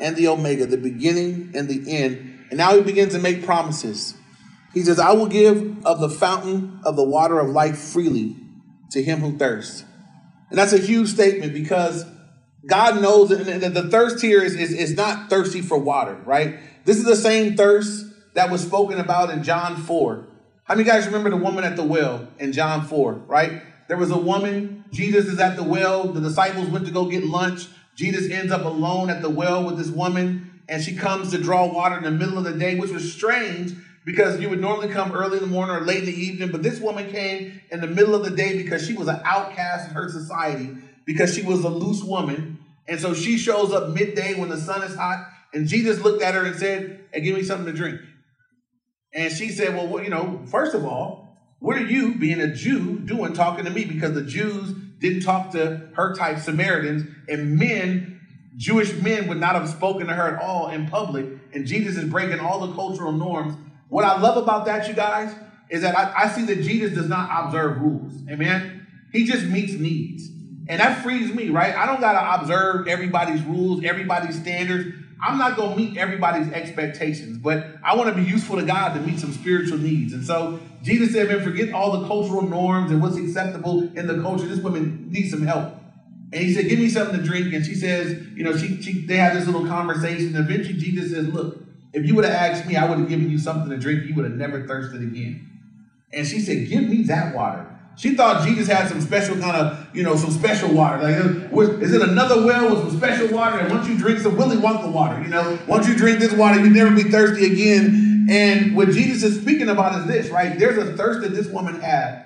and 0.00 0.16
the 0.16 0.28
Omega, 0.28 0.66
the 0.66 0.78
beginning 0.78 1.52
and 1.54 1.68
the 1.68 1.96
end. 1.96 2.46
And 2.50 2.58
now 2.58 2.74
he 2.74 2.82
begins 2.82 3.12
to 3.12 3.18
make 3.20 3.44
promises. 3.44 4.14
He 4.74 4.82
says, 4.82 4.98
I 4.98 5.12
will 5.12 5.26
give 5.26 5.86
of 5.86 6.00
the 6.00 6.08
fountain 6.08 6.80
of 6.84 6.96
the 6.96 7.04
water 7.04 7.38
of 7.38 7.50
life 7.50 7.78
freely 7.78 8.36
to 8.90 9.02
him 9.02 9.20
who 9.20 9.38
thirsts. 9.38 9.84
And 10.50 10.58
that's 10.58 10.72
a 10.72 10.78
huge 10.78 11.08
statement 11.08 11.52
because 11.52 12.04
God 12.66 13.02
knows 13.02 13.30
that 13.30 13.74
the 13.74 13.90
thirst 13.90 14.22
here 14.22 14.42
is, 14.42 14.54
is, 14.54 14.72
is 14.72 14.96
not 14.96 15.28
thirsty 15.28 15.60
for 15.60 15.78
water, 15.78 16.14
right? 16.24 16.58
This 16.84 16.96
is 16.96 17.04
the 17.04 17.16
same 17.16 17.56
thirst 17.56 18.06
that 18.34 18.50
was 18.50 18.62
spoken 18.62 18.98
about 18.98 19.30
in 19.30 19.42
John 19.42 19.76
4. 19.76 20.24
How 20.64 20.74
many 20.74 20.88
guys 20.88 21.06
remember 21.06 21.30
the 21.30 21.36
woman 21.36 21.64
at 21.64 21.76
the 21.76 21.82
well 21.82 22.28
in 22.38 22.52
John 22.52 22.86
4, 22.86 23.14
right? 23.26 23.62
There 23.88 23.96
was 23.96 24.10
a 24.10 24.18
woman, 24.18 24.84
Jesus 24.92 25.26
is 25.26 25.40
at 25.40 25.56
the 25.56 25.62
well, 25.62 26.04
the 26.04 26.20
disciples 26.20 26.68
went 26.68 26.86
to 26.86 26.92
go 26.92 27.06
get 27.06 27.24
lunch. 27.24 27.66
Jesus 27.96 28.30
ends 28.30 28.52
up 28.52 28.64
alone 28.64 29.10
at 29.10 29.22
the 29.22 29.28
well 29.28 29.64
with 29.64 29.76
this 29.76 29.88
woman, 29.88 30.62
and 30.68 30.82
she 30.82 30.94
comes 30.94 31.30
to 31.32 31.38
draw 31.38 31.66
water 31.66 31.98
in 31.98 32.04
the 32.04 32.10
middle 32.10 32.38
of 32.38 32.44
the 32.44 32.52
day, 32.52 32.78
which 32.78 32.90
was 32.90 33.12
strange 33.12 33.72
because 34.04 34.40
you 34.40 34.48
would 34.48 34.60
normally 34.60 34.88
come 34.88 35.12
early 35.12 35.38
in 35.38 35.42
the 35.42 35.50
morning 35.50 35.76
or 35.76 35.80
late 35.80 36.00
in 36.00 36.06
the 36.06 36.14
evening, 36.14 36.50
but 36.50 36.62
this 36.62 36.80
woman 36.80 37.10
came 37.10 37.60
in 37.70 37.80
the 37.80 37.86
middle 37.86 38.14
of 38.14 38.24
the 38.24 38.30
day 38.30 38.56
because 38.56 38.86
she 38.86 38.94
was 38.94 39.08
an 39.08 39.20
outcast 39.24 39.88
in 39.88 39.94
her 39.94 40.08
society 40.08 40.76
because 41.04 41.34
she 41.34 41.42
was 41.42 41.64
a 41.64 41.68
loose 41.68 42.02
woman. 42.02 42.51
And 42.88 43.00
so 43.00 43.14
she 43.14 43.38
shows 43.38 43.72
up 43.72 43.90
midday 43.90 44.34
when 44.34 44.48
the 44.48 44.58
sun 44.58 44.82
is 44.82 44.94
hot. 44.94 45.26
And 45.54 45.68
Jesus 45.68 46.00
looked 46.00 46.22
at 46.22 46.34
her 46.34 46.44
and 46.44 46.56
said, 46.56 47.04
Hey, 47.12 47.20
give 47.20 47.36
me 47.36 47.42
something 47.42 47.66
to 47.66 47.72
drink. 47.72 48.00
And 49.14 49.32
she 49.32 49.48
said, 49.50 49.74
Well, 49.74 50.02
you 50.02 50.10
know, 50.10 50.42
first 50.46 50.74
of 50.74 50.84
all, 50.84 51.22
what 51.58 51.76
are 51.76 51.86
you, 51.86 52.16
being 52.16 52.40
a 52.40 52.52
Jew, 52.52 52.98
doing 52.98 53.34
talking 53.34 53.64
to 53.64 53.70
me? 53.70 53.84
Because 53.84 54.14
the 54.14 54.24
Jews 54.24 54.72
didn't 54.98 55.22
talk 55.22 55.52
to 55.52 55.90
her 55.94 56.14
type 56.14 56.38
Samaritans, 56.38 57.04
and 57.28 57.56
men, 57.56 58.20
Jewish 58.56 58.92
men, 58.94 59.28
would 59.28 59.38
not 59.38 59.54
have 59.54 59.68
spoken 59.68 60.06
to 60.06 60.14
her 60.14 60.36
at 60.36 60.42
all 60.42 60.70
in 60.70 60.88
public. 60.88 61.26
And 61.52 61.66
Jesus 61.66 61.96
is 61.96 62.08
breaking 62.08 62.40
all 62.40 62.66
the 62.66 62.74
cultural 62.74 63.12
norms. 63.12 63.54
What 63.88 64.04
I 64.04 64.20
love 64.20 64.42
about 64.42 64.64
that, 64.66 64.88
you 64.88 64.94
guys, 64.94 65.34
is 65.70 65.82
that 65.82 65.96
I, 65.96 66.24
I 66.24 66.28
see 66.28 66.44
that 66.46 66.62
Jesus 66.62 66.94
does 66.94 67.08
not 67.08 67.28
observe 67.44 67.80
rules. 67.80 68.12
Amen. 68.28 68.86
He 69.12 69.24
just 69.24 69.46
meets 69.46 69.74
needs. 69.74 70.28
And 70.68 70.80
that 70.80 71.02
frees 71.02 71.34
me, 71.34 71.48
right? 71.48 71.74
I 71.74 71.86
don't 71.86 72.00
got 72.00 72.12
to 72.12 72.42
observe 72.42 72.86
everybody's 72.86 73.42
rules, 73.42 73.84
everybody's 73.84 74.40
standards. 74.40 74.94
I'm 75.24 75.38
not 75.38 75.56
going 75.56 75.70
to 75.70 75.76
meet 75.76 75.96
everybody's 75.96 76.52
expectations, 76.52 77.38
but 77.38 77.66
I 77.84 77.94
want 77.94 78.08
to 78.10 78.14
be 78.14 78.28
useful 78.28 78.56
to 78.56 78.64
God 78.64 78.94
to 78.94 79.00
meet 79.00 79.20
some 79.20 79.32
spiritual 79.32 79.78
needs. 79.78 80.12
And 80.12 80.24
so 80.24 80.60
Jesus 80.82 81.12
said, 81.12 81.28
man, 81.28 81.42
forget 81.44 81.72
all 81.72 82.00
the 82.00 82.06
cultural 82.08 82.42
norms 82.42 82.90
and 82.90 83.00
what's 83.00 83.16
acceptable 83.16 83.82
in 83.96 84.06
the 84.06 84.20
culture. 84.20 84.46
This 84.46 84.58
woman 84.58 85.08
needs 85.10 85.30
some 85.30 85.46
help. 85.46 85.74
And 86.32 86.42
he 86.42 86.52
said, 86.52 86.68
give 86.68 86.78
me 86.78 86.88
something 86.88 87.18
to 87.18 87.22
drink. 87.22 87.52
And 87.52 87.64
she 87.64 87.74
says, 87.74 88.20
you 88.34 88.42
know, 88.42 88.56
she, 88.56 88.80
she 88.82 89.04
they 89.06 89.16
have 89.16 89.34
this 89.34 89.46
little 89.46 89.66
conversation. 89.66 90.34
Eventually 90.34 90.78
Jesus 90.78 91.12
says, 91.12 91.28
look, 91.28 91.58
if 91.92 92.06
you 92.06 92.14
would 92.14 92.24
have 92.24 92.34
asked 92.34 92.66
me, 92.66 92.76
I 92.76 92.88
would 92.88 92.98
have 92.98 93.08
given 93.08 93.30
you 93.30 93.38
something 93.38 93.70
to 93.70 93.76
drink. 93.76 94.04
You 94.04 94.14
would 94.14 94.24
have 94.24 94.34
never 94.34 94.66
thirsted 94.66 95.02
again. 95.02 95.48
And 96.12 96.26
she 96.26 96.40
said, 96.40 96.68
give 96.68 96.84
me 96.84 97.02
that 97.04 97.34
water. 97.34 97.66
She 97.96 98.14
thought 98.14 98.46
Jesus 98.46 98.66
had 98.66 98.88
some 98.88 99.00
special 99.00 99.36
kind 99.36 99.56
of, 99.56 99.94
you 99.94 100.02
know, 100.02 100.16
some 100.16 100.30
special 100.30 100.72
water. 100.72 101.02
Like, 101.02 101.82
is 101.82 101.92
it 101.92 102.02
another 102.02 102.44
well 102.44 102.70
with 102.70 102.88
some 102.88 102.96
special 102.96 103.28
water? 103.28 103.58
And 103.58 103.70
once 103.70 103.88
you 103.88 103.98
drink 103.98 104.20
some 104.20 104.36
Willy 104.36 104.56
Wonka 104.56 104.90
water, 104.90 105.20
you 105.22 105.28
know, 105.28 105.58
once 105.66 105.86
you 105.86 105.94
drink 105.94 106.18
this 106.18 106.32
water, 106.32 106.58
you 106.60 106.70
never 106.70 106.94
be 106.94 107.04
thirsty 107.04 107.46
again. 107.52 108.26
And 108.30 108.76
what 108.76 108.90
Jesus 108.90 109.22
is 109.22 109.40
speaking 109.40 109.68
about 109.68 110.00
is 110.00 110.06
this, 110.06 110.30
right? 110.30 110.58
There's 110.58 110.78
a 110.78 110.96
thirst 110.96 111.20
that 111.20 111.34
this 111.34 111.48
woman 111.48 111.80
had, 111.80 112.24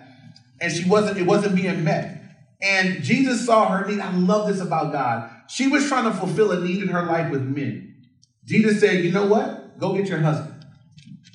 and 0.61 0.73
she 0.73 0.88
wasn't, 0.88 1.18
it 1.18 1.26
wasn't 1.26 1.56
being 1.56 1.82
met. 1.82 2.23
And 2.61 3.02
Jesus 3.02 3.44
saw 3.44 3.68
her 3.68 3.87
need. 3.87 4.00
I 4.00 4.12
love 4.12 4.49
this 4.49 4.61
about 4.61 4.92
God. 4.92 5.30
She 5.49 5.68
was 5.68 5.88
trying 5.88 6.04
to 6.04 6.12
fulfill 6.12 6.52
a 6.52 6.61
need 6.61 6.82
in 6.82 6.88
her 6.88 7.04
life 7.04 7.30
with 7.30 7.42
men. 7.42 7.96
Jesus 8.44 8.80
said, 8.80 9.04
You 9.04 9.12
know 9.12 9.26
what? 9.26 9.78
Go 9.78 9.94
get 9.94 10.08
your 10.08 10.18
husband. 10.18 10.64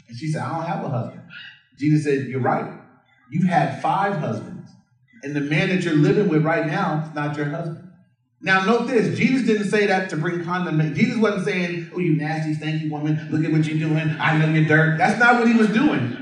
And 0.07 0.17
she 0.17 0.31
said, 0.31 0.41
I 0.41 0.55
don't 0.55 0.65
have 0.65 0.85
a 0.85 0.89
husband. 0.89 1.21
Jesus 1.77 2.05
said, 2.05 2.27
You're 2.27 2.41
right. 2.41 2.80
You've 3.31 3.47
had 3.47 3.81
five 3.81 4.17
husbands. 4.17 4.69
And 5.23 5.33
the 5.33 5.41
man 5.41 5.69
that 5.69 5.83
you're 5.83 5.95
living 5.95 6.27
with 6.27 6.43
right 6.43 6.67
now 6.67 7.05
is 7.07 7.15
not 7.15 7.37
your 7.37 7.45
husband. 7.45 7.87
Now, 8.41 8.65
note 8.65 8.87
this 8.87 9.17
Jesus 9.17 9.45
didn't 9.45 9.69
say 9.69 9.87
that 9.87 10.09
to 10.09 10.17
bring 10.17 10.43
condemnation. 10.43 10.95
Jesus 10.95 11.17
wasn't 11.17 11.45
saying, 11.45 11.91
Oh, 11.95 11.99
you 11.99 12.17
nasty, 12.17 12.55
stinky 12.55 12.89
woman, 12.89 13.29
look 13.31 13.45
at 13.45 13.51
what 13.51 13.65
you're 13.65 13.79
doing. 13.79 14.09
I 14.19 14.37
know 14.37 14.51
you're 14.51 14.65
dirt. 14.65 14.97
That's 14.97 15.19
not 15.19 15.35
what 15.35 15.47
he 15.47 15.53
was 15.53 15.69
doing. 15.69 16.17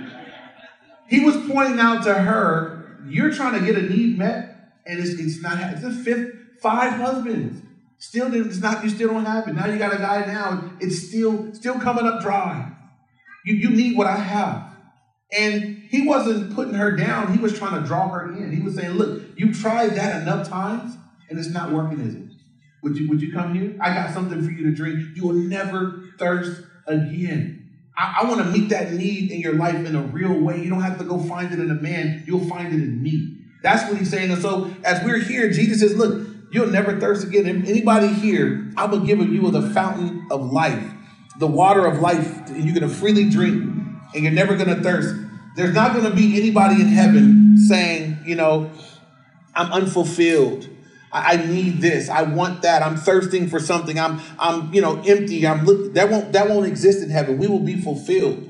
He 1.07 1.21
was 1.25 1.35
pointing 1.49 1.79
out 1.79 2.03
to 2.03 2.13
her, 2.13 2.99
You're 3.07 3.33
trying 3.33 3.59
to 3.59 3.65
get 3.65 3.81
a 3.81 3.89
need 3.89 4.17
met, 4.17 4.73
and 4.85 4.99
it's, 4.99 5.11
it's 5.11 5.41
not, 5.41 5.59
it's 5.73 5.83
a 5.83 5.91
fifth, 5.91 6.35
five 6.61 6.93
husbands. 6.93 7.63
Still, 7.97 8.33
it's 8.33 8.59
not, 8.59 8.83
you 8.83 8.89
still 8.89 9.09
don't 9.09 9.25
have 9.25 9.47
it. 9.47 9.55
Now 9.55 9.67
you 9.67 9.77
got 9.77 9.93
a 9.93 9.97
guy 9.97 10.25
now, 10.25 10.71
it's 10.79 11.07
still, 11.07 11.53
still 11.53 11.79
coming 11.79 12.05
up 12.05 12.21
dry. 12.21 12.71
You, 13.45 13.55
you 13.55 13.69
need 13.69 13.97
what 13.97 14.07
I 14.07 14.17
have. 14.17 14.68
And 15.31 15.83
he 15.89 16.07
wasn't 16.07 16.55
putting 16.55 16.73
her 16.73 16.91
down, 16.95 17.33
he 17.33 17.39
was 17.39 17.57
trying 17.57 17.81
to 17.81 17.87
draw 17.87 18.09
her 18.09 18.31
in. 18.33 18.51
He 18.51 18.61
was 18.61 18.75
saying, 18.75 18.91
Look, 18.91 19.23
you 19.35 19.53
tried 19.53 19.95
that 19.95 20.21
enough 20.21 20.49
times, 20.49 20.95
and 21.29 21.37
it's 21.37 21.49
not 21.49 21.71
working, 21.71 21.99
is 22.01 22.15
it? 22.15 22.23
Would 22.81 22.97
you, 22.97 23.09
would 23.09 23.21
you 23.21 23.31
come 23.31 23.53
here? 23.53 23.75
I 23.81 23.93
got 23.93 24.13
something 24.13 24.41
for 24.41 24.51
you 24.51 24.63
to 24.63 24.71
drink. 24.75 25.15
You 25.15 25.27
will 25.27 25.33
never 25.33 26.03
thirst 26.17 26.63
again. 26.87 27.69
I, 27.97 28.19
I 28.21 28.25
want 28.25 28.41
to 28.41 28.45
meet 28.45 28.69
that 28.69 28.93
need 28.93 29.31
in 29.31 29.41
your 29.41 29.53
life 29.53 29.85
in 29.85 29.95
a 29.95 30.01
real 30.01 30.33
way. 30.39 30.61
You 30.61 30.69
don't 30.69 30.81
have 30.81 30.97
to 30.99 31.03
go 31.03 31.19
find 31.19 31.53
it 31.53 31.59
in 31.59 31.69
a 31.69 31.75
man, 31.75 32.23
you'll 32.25 32.47
find 32.47 32.67
it 32.67 32.81
in 32.81 33.03
me. 33.03 33.35
That's 33.61 33.89
what 33.89 33.97
he's 33.99 34.09
saying. 34.09 34.31
And 34.31 34.41
so 34.41 34.71
as 34.83 35.03
we're 35.03 35.19
here, 35.19 35.51
Jesus 35.51 35.81
says, 35.81 35.95
Look, 35.95 36.27
you'll 36.51 36.67
never 36.67 36.99
thirst 36.99 37.27
again. 37.27 37.45
Anybody 37.67 38.07
here, 38.07 38.71
I 38.77 38.85
will 38.85 39.01
give 39.01 39.19
you 39.19 39.51
the 39.51 39.69
fountain 39.73 40.27
of 40.31 40.51
life, 40.51 40.83
the 41.37 41.47
water 41.47 41.85
of 41.85 41.99
life, 41.99 42.47
and 42.49 42.63
you're 42.63 42.73
going 42.73 42.89
to 42.89 42.95
freely 42.95 43.29
drink, 43.29 43.88
and 44.13 44.23
you're 44.23 44.33
never 44.33 44.55
going 44.55 44.69
to 44.69 44.81
thirst. 44.81 45.15
There's 45.55 45.73
not 45.73 45.93
going 45.93 46.05
to 46.05 46.15
be 46.15 46.37
anybody 46.37 46.81
in 46.81 46.87
heaven 46.87 47.57
saying, 47.57 48.19
you 48.25 48.35
know, 48.35 48.71
I'm 49.55 49.71
unfulfilled. 49.71 50.67
I, 51.11 51.37
need 51.37 51.81
this. 51.81 52.07
I 52.07 52.21
want 52.21 52.61
that. 52.61 52.83
I'm 52.83 52.95
thirsting 52.95 53.49
for 53.49 53.59
something. 53.59 53.99
I'm, 53.99 54.21
I'm, 54.37 54.73
you 54.73 54.81
know, 54.81 55.01
empty. 55.01 55.45
I'm 55.45 55.65
look. 55.65 55.93
That 55.95 56.09
won't, 56.09 56.33
that 56.33 56.49
won't 56.49 56.67
exist 56.67 57.03
in 57.03 57.09
heaven. 57.09 57.39
We 57.39 57.47
will 57.47 57.59
be 57.59 57.81
fulfilled. 57.81 58.45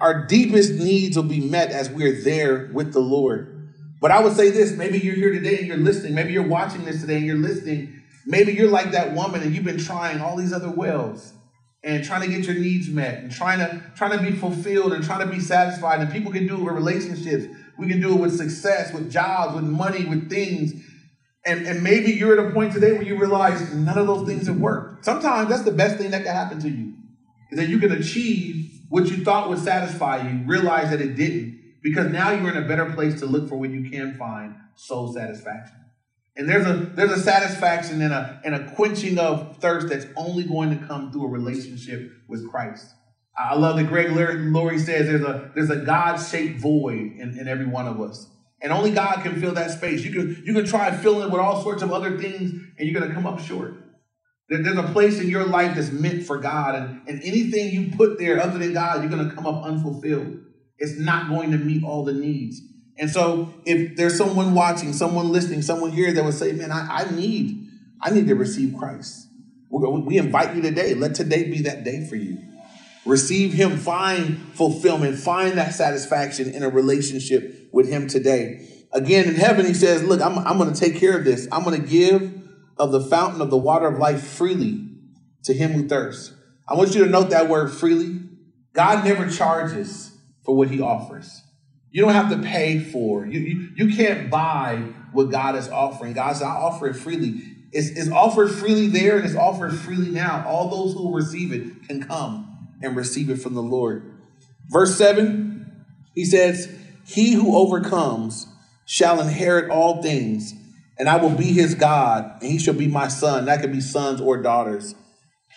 Our 0.00 0.26
deepest 0.26 0.74
needs 0.74 1.16
will 1.16 1.24
be 1.24 1.40
met 1.40 1.70
as 1.70 1.90
we're 1.90 2.22
there 2.22 2.70
with 2.72 2.92
the 2.92 3.00
Lord. 3.00 3.50
But 4.00 4.10
I 4.10 4.20
would 4.20 4.34
say 4.34 4.50
this 4.50 4.72
maybe 4.72 4.98
you're 4.98 5.16
here 5.16 5.32
today 5.32 5.58
and 5.58 5.66
you're 5.66 5.76
listening. 5.76 6.14
Maybe 6.14 6.32
you're 6.32 6.46
watching 6.46 6.84
this 6.84 7.00
today 7.00 7.16
and 7.16 7.26
you're 7.26 7.36
listening. 7.36 8.02
Maybe 8.26 8.52
you're 8.52 8.70
like 8.70 8.92
that 8.92 9.14
woman 9.14 9.42
and 9.42 9.54
you've 9.54 9.64
been 9.64 9.78
trying 9.78 10.20
all 10.20 10.36
these 10.36 10.52
other 10.52 10.70
wells 10.70 11.32
and 11.84 12.02
trying 12.02 12.22
to 12.22 12.28
get 12.28 12.46
your 12.46 12.56
needs 12.56 12.88
met 12.88 13.18
and 13.18 13.30
trying 13.30 13.58
to 13.58 13.82
trying 13.94 14.18
to 14.18 14.24
be 14.24 14.32
fulfilled 14.32 14.94
and 14.94 15.04
trying 15.04 15.20
to 15.20 15.32
be 15.32 15.38
satisfied. 15.38 16.00
And 16.00 16.10
people 16.10 16.32
can 16.32 16.46
do 16.46 16.56
it 16.56 16.62
with 16.62 16.74
relationships. 16.74 17.44
We 17.78 17.88
can 17.88 18.00
do 18.00 18.14
it 18.14 18.20
with 18.20 18.36
success, 18.36 18.92
with 18.92 19.12
jobs, 19.12 19.54
with 19.54 19.64
money, 19.64 20.06
with 20.06 20.30
things. 20.30 20.72
And, 21.44 21.66
and 21.66 21.82
maybe 21.82 22.12
you're 22.12 22.40
at 22.40 22.46
a 22.46 22.52
point 22.52 22.72
today 22.72 22.92
where 22.92 23.02
you 23.02 23.18
realize 23.18 23.74
none 23.74 23.98
of 23.98 24.06
those 24.06 24.26
things 24.26 24.46
have 24.46 24.56
worked. 24.56 25.04
Sometimes 25.04 25.50
that's 25.50 25.64
the 25.64 25.72
best 25.72 25.98
thing 25.98 26.10
that 26.12 26.24
can 26.24 26.34
happen 26.34 26.58
to 26.60 26.70
you. 26.70 26.94
Is 27.50 27.58
that 27.58 27.68
you 27.68 27.78
can 27.78 27.92
achieve 27.92 28.70
what 28.88 29.06
you 29.10 29.22
thought 29.22 29.50
would 29.50 29.58
satisfy 29.58 30.26
you, 30.26 30.44
realize 30.46 30.90
that 30.90 31.02
it 31.02 31.16
didn't, 31.16 31.60
because 31.82 32.10
now 32.10 32.30
you're 32.30 32.50
in 32.50 32.56
a 32.56 32.66
better 32.66 32.86
place 32.92 33.20
to 33.20 33.26
look 33.26 33.48
for 33.48 33.56
when 33.56 33.72
you 33.72 33.90
can 33.90 34.14
find 34.14 34.54
soul 34.74 35.12
satisfaction. 35.12 35.83
And 36.36 36.48
there's 36.48 36.66
a 36.66 36.74
there's 36.94 37.12
a 37.12 37.20
satisfaction 37.20 38.02
and 38.02 38.12
a 38.12 38.40
and 38.44 38.54
a 38.54 38.74
quenching 38.74 39.18
of 39.18 39.58
thirst 39.58 39.88
that's 39.88 40.06
only 40.16 40.42
going 40.44 40.76
to 40.76 40.86
come 40.86 41.12
through 41.12 41.26
a 41.26 41.28
relationship 41.28 42.10
with 42.28 42.50
Christ. 42.50 42.92
I 43.38 43.56
love 43.56 43.76
that 43.76 43.88
Greg 43.88 44.10
Laurie 44.10 44.78
says 44.78 45.06
there's 45.06 45.22
a 45.22 45.50
there's 45.54 45.70
a 45.70 45.76
God-shaped 45.76 46.60
void 46.60 47.12
in, 47.18 47.36
in 47.38 47.48
every 47.48 47.66
one 47.66 47.86
of 47.86 48.00
us. 48.00 48.28
And 48.60 48.72
only 48.72 48.92
God 48.92 49.22
can 49.22 49.40
fill 49.40 49.52
that 49.54 49.70
space. 49.70 50.04
You 50.04 50.12
can 50.12 50.42
you 50.44 50.54
can 50.54 50.64
try 50.64 50.90
filling 50.96 51.28
it 51.28 51.30
with 51.30 51.40
all 51.40 51.62
sorts 51.62 51.82
of 51.82 51.92
other 51.92 52.18
things, 52.18 52.50
and 52.78 52.88
you're 52.88 52.98
gonna 52.98 53.14
come 53.14 53.26
up 53.26 53.40
short. 53.40 53.74
There's 54.48 54.76
a 54.76 54.82
place 54.92 55.20
in 55.20 55.28
your 55.28 55.44
life 55.46 55.74
that's 55.74 55.90
meant 55.90 56.24
for 56.24 56.38
God, 56.38 56.74
and, 56.74 57.08
and 57.08 57.22
anything 57.22 57.70
you 57.70 57.96
put 57.96 58.18
there 58.18 58.40
other 58.40 58.58
than 58.58 58.72
God, 58.74 59.00
you're 59.00 59.10
gonna 59.10 59.34
come 59.34 59.46
up 59.46 59.64
unfulfilled. 59.64 60.38
It's 60.78 60.98
not 60.98 61.28
going 61.28 61.52
to 61.52 61.58
meet 61.58 61.84
all 61.84 62.04
the 62.04 62.12
needs. 62.12 62.60
And 62.98 63.10
so 63.10 63.52
if 63.64 63.96
there's 63.96 64.16
someone 64.16 64.54
watching, 64.54 64.92
someone 64.92 65.32
listening, 65.32 65.62
someone 65.62 65.90
here 65.90 66.12
that 66.12 66.24
would 66.24 66.34
say, 66.34 66.52
man, 66.52 66.70
I, 66.70 67.04
I 67.04 67.10
need, 67.10 67.68
I 68.00 68.10
need 68.10 68.28
to 68.28 68.34
receive 68.34 68.76
Christ. 68.78 69.28
We 69.70 70.18
invite 70.18 70.54
you 70.54 70.62
today. 70.62 70.94
Let 70.94 71.16
today 71.16 71.50
be 71.50 71.62
that 71.62 71.82
day 71.82 72.06
for 72.06 72.14
you. 72.14 72.38
Receive 73.04 73.52
Him, 73.52 73.76
find 73.76 74.38
fulfillment, 74.54 75.18
find 75.18 75.58
that 75.58 75.74
satisfaction 75.74 76.54
in 76.54 76.62
a 76.62 76.68
relationship 76.68 77.68
with 77.72 77.88
Him 77.88 78.06
today. 78.06 78.68
Again, 78.92 79.28
in 79.28 79.34
heaven, 79.34 79.66
He 79.66 79.74
says, 79.74 80.04
Look, 80.04 80.20
I'm, 80.20 80.38
I'm 80.38 80.58
going 80.58 80.72
to 80.72 80.78
take 80.78 80.96
care 80.96 81.18
of 81.18 81.24
this. 81.24 81.48
I'm 81.50 81.64
going 81.64 81.82
to 81.82 81.86
give 81.86 82.32
of 82.76 82.92
the 82.92 83.00
fountain 83.00 83.40
of 83.40 83.50
the 83.50 83.56
water 83.56 83.86
of 83.86 83.98
life 83.98 84.22
freely 84.22 84.88
to 85.44 85.54
him 85.54 85.72
who 85.72 85.88
thirsts. 85.88 86.34
I 86.68 86.74
want 86.74 86.94
you 86.94 87.04
to 87.04 87.10
note 87.10 87.30
that 87.30 87.48
word 87.48 87.70
freely. 87.70 88.20
God 88.72 89.04
never 89.04 89.28
charges 89.28 90.16
for 90.44 90.56
what 90.56 90.68
he 90.68 90.80
offers. 90.80 91.42
You 91.94 92.02
don't 92.02 92.12
have 92.12 92.30
to 92.30 92.38
pay 92.38 92.80
for. 92.80 93.24
You, 93.24 93.38
you, 93.38 93.68
you 93.76 93.96
can't 93.96 94.28
buy 94.28 94.78
what 95.12 95.30
God 95.30 95.54
is 95.54 95.68
offering. 95.68 96.12
God 96.12 96.32
says, 96.32 96.42
I 96.42 96.50
offer 96.50 96.88
it 96.88 96.94
freely. 96.94 97.40
It's, 97.70 97.90
it's 97.90 98.10
offered 98.10 98.50
freely 98.50 98.88
there 98.88 99.16
and 99.16 99.24
it's 99.24 99.36
offered 99.36 99.72
freely 99.78 100.10
now. 100.10 100.44
All 100.44 100.68
those 100.68 100.94
who 100.94 101.14
receive 101.14 101.52
it 101.52 101.86
can 101.86 102.02
come 102.02 102.68
and 102.82 102.96
receive 102.96 103.30
it 103.30 103.36
from 103.36 103.54
the 103.54 103.62
Lord. 103.62 104.12
Verse 104.68 104.98
7, 104.98 105.72
he 106.16 106.24
says, 106.24 106.68
He 107.06 107.34
who 107.34 107.56
overcomes 107.56 108.48
shall 108.84 109.20
inherit 109.20 109.70
all 109.70 110.02
things, 110.02 110.52
and 110.98 111.08
I 111.08 111.18
will 111.18 111.30
be 111.30 111.52
his 111.52 111.76
God, 111.76 112.42
and 112.42 112.50
he 112.50 112.58
shall 112.58 112.74
be 112.74 112.88
my 112.88 113.06
son. 113.06 113.44
That 113.44 113.60
could 113.60 113.70
be 113.70 113.80
sons 113.80 114.20
or 114.20 114.42
daughters. 114.42 114.96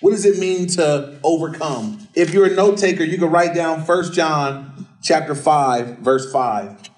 What 0.02 0.12
does 0.12 0.26
it 0.26 0.38
mean 0.38 0.68
to 0.68 1.20
overcome? 1.24 2.08
If 2.14 2.32
you're 2.32 2.46
a 2.46 2.56
note 2.56 2.78
taker, 2.78 3.04
you 3.04 3.18
can 3.18 3.32
write 3.32 3.56
down 3.56 3.84
First 3.86 4.14
John 4.14 4.77
chapter 5.08 5.34
5, 5.34 6.00
verse 6.00 6.32
5. 6.32 6.90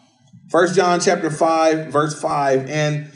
First 0.49 0.75
John 0.75 0.99
chapter 0.99 1.29
5, 1.29 1.87
verse 1.87 2.19
5. 2.19 2.69
And 2.69 3.11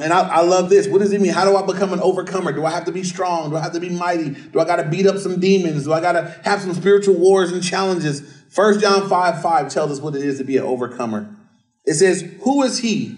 and 0.00 0.10
I, 0.10 0.26
I, 0.26 0.40
love 0.40 0.70
this. 0.70 0.88
What 0.88 1.02
does 1.02 1.12
it 1.12 1.20
mean? 1.20 1.34
How 1.34 1.44
do 1.44 1.54
I 1.54 1.66
become 1.66 1.92
an 1.92 2.00
overcomer? 2.00 2.50
Do 2.52 2.64
I 2.64 2.70
have 2.70 2.86
to 2.86 2.92
be 2.92 3.04
strong? 3.04 3.50
Do 3.50 3.56
I 3.56 3.60
have 3.60 3.74
to 3.74 3.80
be 3.80 3.90
mighty? 3.90 4.30
Do 4.30 4.58
I 4.58 4.64
got 4.64 4.76
to 4.76 4.84
beat 4.84 5.06
up 5.06 5.18
some 5.18 5.38
demons? 5.38 5.84
Do 5.84 5.92
I 5.92 6.00
got 6.00 6.12
to 6.12 6.40
have 6.44 6.62
some 6.62 6.72
spiritual 6.72 7.16
wars 7.16 7.52
and 7.52 7.62
challenges? 7.62 8.22
First 8.48 8.80
John 8.80 9.06
5, 9.06 9.42
5 9.42 9.68
tells 9.68 9.92
us 9.92 10.00
what 10.00 10.16
it 10.16 10.22
is 10.22 10.38
to 10.38 10.44
be 10.44 10.56
an 10.56 10.64
overcomer. 10.64 11.36
It 11.84 11.94
says, 11.94 12.22
Who 12.42 12.62
is 12.62 12.78
he 12.78 13.14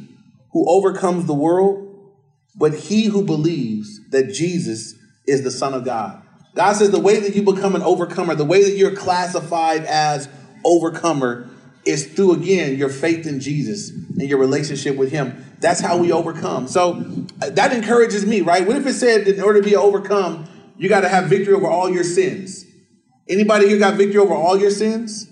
who 0.50 0.69
overcomes 0.69 1.26
the 1.26 1.35
world? 1.35 1.81
But 2.57 2.75
he 2.75 3.04
who 3.04 3.25
believes 3.25 4.00
that 4.11 4.33
Jesus 4.33 4.95
is 5.28 5.45
the 5.45 5.52
Son 5.52 5.75
of 5.75 5.85
God. 5.85 6.23
God 6.57 6.73
says 6.73 6.90
the 6.90 7.00
way 7.00 7.21
that 7.21 7.37
you 7.37 7.43
become 7.43 7.76
an 7.76 7.83
overcomer, 7.83 8.35
the 8.35 8.45
way 8.45 8.64
that 8.64 8.76
you're 8.76 8.95
classified 8.95 9.85
as 9.85 10.28
overcomer 10.64 11.49
is 11.85 12.06
through 12.06 12.33
again 12.33 12.76
your 12.76 12.88
faith 12.88 13.26
in 13.26 13.40
Jesus 13.40 13.90
and 13.90 14.23
your 14.23 14.38
relationship 14.38 14.97
with 14.97 15.11
him. 15.11 15.44
That's 15.61 15.80
how 15.80 15.97
we 15.97 16.12
overcome. 16.12 16.68
So 16.68 17.04
uh, 17.42 17.50
that 17.50 17.73
encourages 17.73 18.25
me, 18.25 18.40
right? 18.40 18.66
What 18.66 18.76
if 18.76 18.87
it 18.87 18.94
said 18.94 19.28
in 19.28 19.42
order 19.42 19.61
to 19.61 19.68
be 19.68 19.76
overcome, 19.76 20.49
you 20.76 20.88
got 20.88 21.00
to 21.00 21.09
have 21.09 21.26
victory 21.26 21.54
over 21.54 21.66
all 21.66 21.90
your 21.90 22.04
sins? 22.04 22.64
Anybody 23.28 23.68
here 23.68 23.78
got 23.78 23.94
victory 23.94 24.18
over 24.18 24.35
all 24.35 24.59
your 24.59 24.71
sins? 24.71 25.30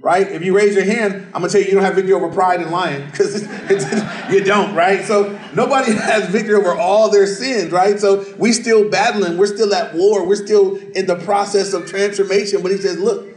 right? 0.00 0.30
If 0.30 0.44
you 0.44 0.56
raise 0.56 0.74
your 0.74 0.84
hand, 0.84 1.26
I'm 1.34 1.42
gonna 1.42 1.48
tell 1.48 1.60
you 1.60 1.66
you 1.66 1.74
don't 1.74 1.82
have 1.82 1.94
victory 1.94 2.12
over 2.12 2.28
pride 2.28 2.60
and 2.60 2.70
lying 2.70 3.04
because 3.10 3.42
you 4.32 4.44
don't, 4.44 4.74
right? 4.74 5.04
So 5.04 5.38
nobody 5.54 5.92
has 5.94 6.28
victory 6.28 6.54
over 6.54 6.74
all 6.74 7.10
their 7.10 7.26
sins, 7.26 7.72
right? 7.72 7.98
So 7.98 8.24
we 8.38 8.52
still 8.52 8.88
battling, 8.88 9.36
we're 9.36 9.46
still 9.46 9.74
at 9.74 9.94
war, 9.94 10.26
we're 10.26 10.36
still 10.36 10.76
in 10.76 11.06
the 11.06 11.16
process 11.16 11.72
of 11.72 11.86
transformation. 11.86 12.62
But 12.62 12.72
he 12.72 12.78
says, 12.78 12.98
look, 12.98 13.27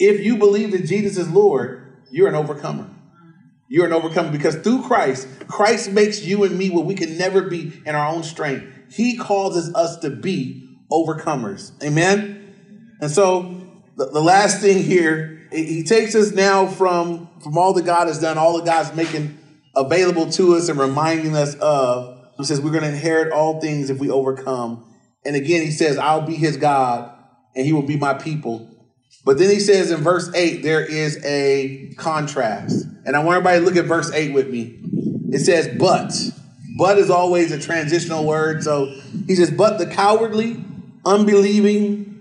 if 0.00 0.24
you 0.24 0.38
believe 0.38 0.72
that 0.72 0.86
Jesus 0.86 1.16
is 1.18 1.30
Lord, 1.30 1.86
you're 2.10 2.28
an 2.28 2.34
overcomer. 2.34 2.88
You're 3.68 3.86
an 3.86 3.92
overcomer 3.92 4.32
because 4.32 4.56
through 4.56 4.82
Christ, 4.82 5.28
Christ 5.46 5.92
makes 5.92 6.24
you 6.24 6.42
and 6.42 6.58
me 6.58 6.70
what 6.70 6.86
we 6.86 6.94
can 6.94 7.16
never 7.16 7.42
be 7.42 7.72
in 7.86 7.94
our 7.94 8.08
own 8.08 8.24
strength. 8.24 8.66
He 8.90 9.16
causes 9.16 9.72
us 9.74 9.98
to 9.98 10.10
be 10.10 10.76
overcomers. 10.90 11.70
Amen. 11.84 12.96
And 13.00 13.10
so 13.10 13.62
the, 13.96 14.06
the 14.06 14.22
last 14.22 14.60
thing 14.60 14.82
here 14.82 15.40
he 15.52 15.82
takes 15.82 16.14
us 16.14 16.32
now 16.32 16.66
from 16.66 17.28
from 17.42 17.58
all 17.58 17.72
that 17.74 17.84
God 17.84 18.06
has 18.06 18.20
done, 18.20 18.38
all 18.38 18.56
that 18.56 18.64
God's 18.64 18.94
making 18.94 19.38
available 19.74 20.30
to 20.30 20.54
us 20.54 20.68
and 20.68 20.78
reminding 20.78 21.36
us 21.36 21.54
of. 21.56 22.18
He 22.38 22.44
says 22.44 22.60
we're 22.60 22.70
going 22.70 22.84
to 22.84 22.88
inherit 22.88 23.32
all 23.32 23.60
things 23.60 23.90
if 23.90 23.98
we 23.98 24.10
overcome. 24.10 24.84
And 25.24 25.36
again, 25.36 25.62
he 25.62 25.70
says, 25.70 25.98
"I'll 25.98 26.22
be 26.22 26.36
his 26.36 26.56
God, 26.56 27.12
and 27.54 27.66
he 27.66 27.72
will 27.72 27.82
be 27.82 27.96
my 27.96 28.14
people." 28.14 28.68
But 29.24 29.38
then 29.38 29.50
he 29.50 29.60
says 29.60 29.90
in 29.90 30.00
verse 30.00 30.30
eight 30.34 30.62
there 30.62 30.84
is 30.84 31.22
a 31.24 31.92
contrast, 31.96 32.86
and 33.04 33.16
I 33.16 33.22
want 33.22 33.36
everybody 33.36 33.60
to 33.60 33.64
look 33.64 33.76
at 33.76 33.84
verse 33.84 34.10
eight 34.12 34.32
with 34.32 34.48
me. 34.48 34.78
It 35.32 35.40
says, 35.40 35.68
"But." 35.78 36.12
But 36.78 36.96
is 36.98 37.10
always 37.10 37.52
a 37.52 37.58
transitional 37.58 38.24
word. 38.24 38.62
So 38.62 38.94
he 39.26 39.34
says, 39.34 39.50
"But 39.50 39.78
the 39.78 39.86
cowardly, 39.86 40.64
unbelieving, 41.04 42.20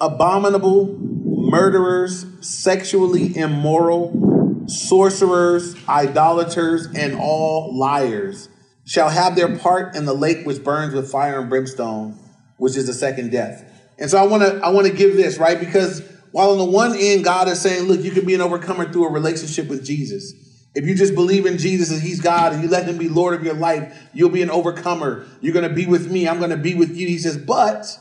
abominable, 0.00 0.96
murderers, 1.24 2.24
sexually 2.40 3.36
immoral, 3.36 4.64
sorcerers, 4.66 5.74
idolaters, 5.88 6.88
and 6.94 7.16
all 7.20 7.76
liars 7.76 8.48
shall 8.84 9.08
have 9.08 9.36
their 9.36 9.56
part 9.56 9.94
in 9.94 10.04
the 10.06 10.14
lake 10.14 10.46
which 10.46 10.64
burns 10.64 10.94
with 10.94 11.10
fire 11.10 11.40
and 11.40 11.50
brimstone, 11.50 12.16
which 12.56 12.76
is 12.76 12.86
the 12.86 12.94
second 12.94 13.30
death. 13.30 13.64
And 13.98 14.10
so 14.10 14.18
I 14.18 14.26
want 14.26 14.42
to 14.42 14.60
I 14.64 14.70
want 14.70 14.86
to 14.86 14.92
give 14.92 15.16
this, 15.16 15.38
right? 15.38 15.58
Because 15.60 16.02
while 16.32 16.50
on 16.50 16.58
the 16.58 16.64
one 16.64 16.94
end 16.96 17.24
God 17.24 17.48
is 17.48 17.60
saying, 17.60 17.84
look, 17.84 18.00
you 18.00 18.10
can 18.10 18.24
be 18.24 18.34
an 18.34 18.40
overcomer 18.40 18.90
through 18.92 19.06
a 19.06 19.10
relationship 19.10 19.68
with 19.68 19.84
Jesus. 19.84 20.34
If 20.74 20.86
you 20.86 20.94
just 20.94 21.14
believe 21.14 21.46
in 21.46 21.58
Jesus 21.58 21.90
and 21.90 22.00
He's 22.00 22.20
God 22.20 22.52
and 22.52 22.62
you 22.62 22.68
let 22.68 22.86
Him 22.86 22.96
be 22.96 23.08
Lord 23.08 23.34
of 23.34 23.44
your 23.44 23.54
life, 23.54 24.08
you'll 24.12 24.30
be 24.30 24.42
an 24.42 24.50
overcomer. 24.50 25.26
You're 25.40 25.54
going 25.54 25.68
to 25.68 25.74
be 25.74 25.86
with 25.86 26.10
me. 26.10 26.28
I'm 26.28 26.38
going 26.38 26.50
to 26.50 26.56
be 26.56 26.74
with 26.74 26.96
you. 26.96 27.08
He 27.08 27.18
says, 27.18 27.36
but, 27.36 27.98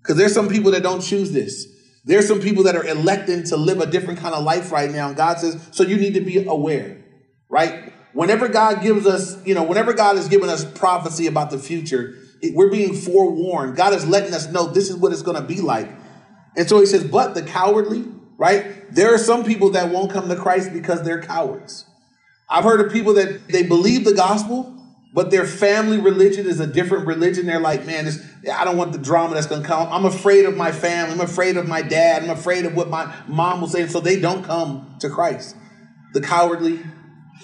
because 0.00 0.16
there's 0.16 0.32
some 0.32 0.48
people 0.48 0.70
that 0.70 0.82
don't 0.82 1.02
choose 1.02 1.32
this. 1.32 1.66
There's 2.04 2.26
some 2.26 2.40
people 2.40 2.62
that 2.62 2.76
are 2.76 2.84
electing 2.84 3.44
to 3.44 3.56
live 3.56 3.80
a 3.80 3.86
different 3.86 4.20
kind 4.20 4.34
of 4.34 4.42
life 4.42 4.72
right 4.72 4.90
now. 4.90 5.08
And 5.08 5.16
God 5.16 5.38
says, 5.38 5.60
so 5.72 5.82
you 5.82 5.98
need 5.98 6.14
to 6.14 6.22
be 6.22 6.46
aware, 6.46 7.04
right? 7.50 7.92
Whenever 8.14 8.48
God 8.48 8.82
gives 8.82 9.06
us, 9.06 9.44
you 9.46 9.54
know, 9.54 9.62
whenever 9.62 9.92
God 9.92 10.16
has 10.16 10.28
given 10.28 10.48
us 10.48 10.64
prophecy 10.64 11.26
about 11.26 11.50
the 11.50 11.58
future, 11.58 12.16
it, 12.40 12.54
we're 12.54 12.70
being 12.70 12.94
forewarned. 12.94 13.76
God 13.76 13.92
is 13.92 14.08
letting 14.08 14.32
us 14.32 14.50
know 14.50 14.66
this 14.68 14.88
is 14.88 14.96
what 14.96 15.12
it's 15.12 15.22
going 15.22 15.40
to 15.40 15.46
be 15.46 15.60
like. 15.60 15.90
And 16.56 16.68
so 16.68 16.80
he 16.80 16.86
says, 16.86 17.04
but 17.04 17.34
the 17.34 17.42
cowardly, 17.42 18.04
right? 18.36 18.92
There 18.92 19.14
are 19.14 19.18
some 19.18 19.44
people 19.44 19.70
that 19.70 19.92
won't 19.92 20.10
come 20.10 20.28
to 20.28 20.36
Christ 20.36 20.72
because 20.72 21.02
they're 21.02 21.22
cowards. 21.22 21.86
I've 22.48 22.64
heard 22.64 22.84
of 22.84 22.92
people 22.92 23.14
that 23.14 23.48
they 23.48 23.62
believe 23.62 24.04
the 24.04 24.14
gospel, 24.14 24.76
but 25.12 25.30
their 25.30 25.44
family 25.44 25.98
religion 25.98 26.46
is 26.46 26.58
a 26.60 26.66
different 26.66 27.06
religion. 27.06 27.46
They're 27.46 27.60
like, 27.60 27.86
man, 27.86 28.04
this, 28.04 28.24
I 28.52 28.64
don't 28.64 28.76
want 28.76 28.92
the 28.92 28.98
drama 28.98 29.34
that's 29.34 29.46
going 29.46 29.62
to 29.62 29.68
come. 29.68 29.92
I'm 29.92 30.04
afraid 30.04 30.44
of 30.44 30.56
my 30.56 30.72
family. 30.72 31.12
I'm 31.12 31.20
afraid 31.20 31.56
of 31.56 31.68
my 31.68 31.82
dad. 31.82 32.22
I'm 32.22 32.30
afraid 32.30 32.64
of 32.66 32.74
what 32.74 32.88
my 32.88 33.14
mom 33.28 33.60
will 33.60 33.68
say. 33.68 33.86
So 33.86 34.00
they 34.00 34.20
don't 34.20 34.44
come 34.44 34.96
to 35.00 35.08
Christ. 35.08 35.56
The 36.12 36.20
cowardly, 36.20 36.80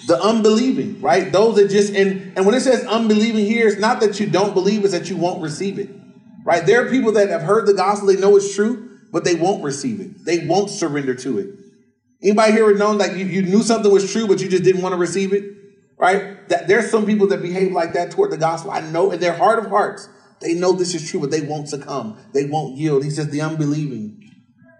the 0.05 0.21
unbelieving, 0.21 1.01
right? 1.01 1.31
Those 1.31 1.55
that 1.55 1.69
just, 1.69 1.93
and, 1.93 2.37
and 2.37 2.45
when 2.45 2.53
it 2.53 2.61
says 2.61 2.85
unbelieving 2.85 3.45
here, 3.45 3.67
it's 3.67 3.79
not 3.79 3.99
that 4.01 4.19
you 4.19 4.27
don't 4.27 4.53
believe, 4.53 4.83
it's 4.83 4.93
that 4.93 5.09
you 5.09 5.17
won't 5.17 5.41
receive 5.41 5.79
it, 5.79 5.89
right? 6.45 6.65
There 6.65 6.85
are 6.85 6.89
people 6.89 7.13
that 7.13 7.29
have 7.29 7.41
heard 7.41 7.65
the 7.65 7.73
gospel, 7.73 8.07
they 8.07 8.19
know 8.19 8.35
it's 8.35 8.53
true, 8.53 8.96
but 9.17 9.23
they 9.23 9.35
won't 9.35 9.63
receive 9.63 9.99
it. 9.99 10.23
They 10.23 10.45
won't 10.45 10.69
surrender 10.69 11.15
to 11.15 11.39
it. 11.39 11.49
Anybody 12.21 12.51
here 12.51 12.75
known 12.75 12.97
like 12.99 13.13
you, 13.13 13.25
you 13.25 13.41
knew 13.41 13.63
something 13.63 13.91
was 13.91 14.11
true, 14.11 14.27
but 14.27 14.39
you 14.41 14.47
just 14.47 14.63
didn't 14.63 14.81
want 14.81 14.93
to 14.93 14.99
receive 14.99 15.33
it? 15.33 15.57
right? 15.97 16.47
That 16.49 16.67
there's 16.67 16.89
some 16.89 17.05
people 17.05 17.27
that 17.27 17.41
behave 17.41 17.71
like 17.71 17.93
that 17.93 18.11
toward 18.11 18.31
the 18.31 18.37
gospel. 18.37 18.71
I 18.71 18.81
know 18.81 19.11
in 19.11 19.19
their 19.19 19.33
heart 19.33 19.59
of 19.59 19.69
hearts, 19.69 20.07
they 20.39 20.53
know 20.53 20.71
this 20.73 20.93
is 20.93 21.09
true, 21.09 21.19
but 21.19 21.31
they 21.31 21.41
won't 21.41 21.67
succumb. 21.67 22.19
They 22.33 22.45
won't 22.45 22.77
yield. 22.77 23.03
He 23.03 23.09
says 23.09 23.29
the 23.29 23.41
unbelieving, 23.41 24.31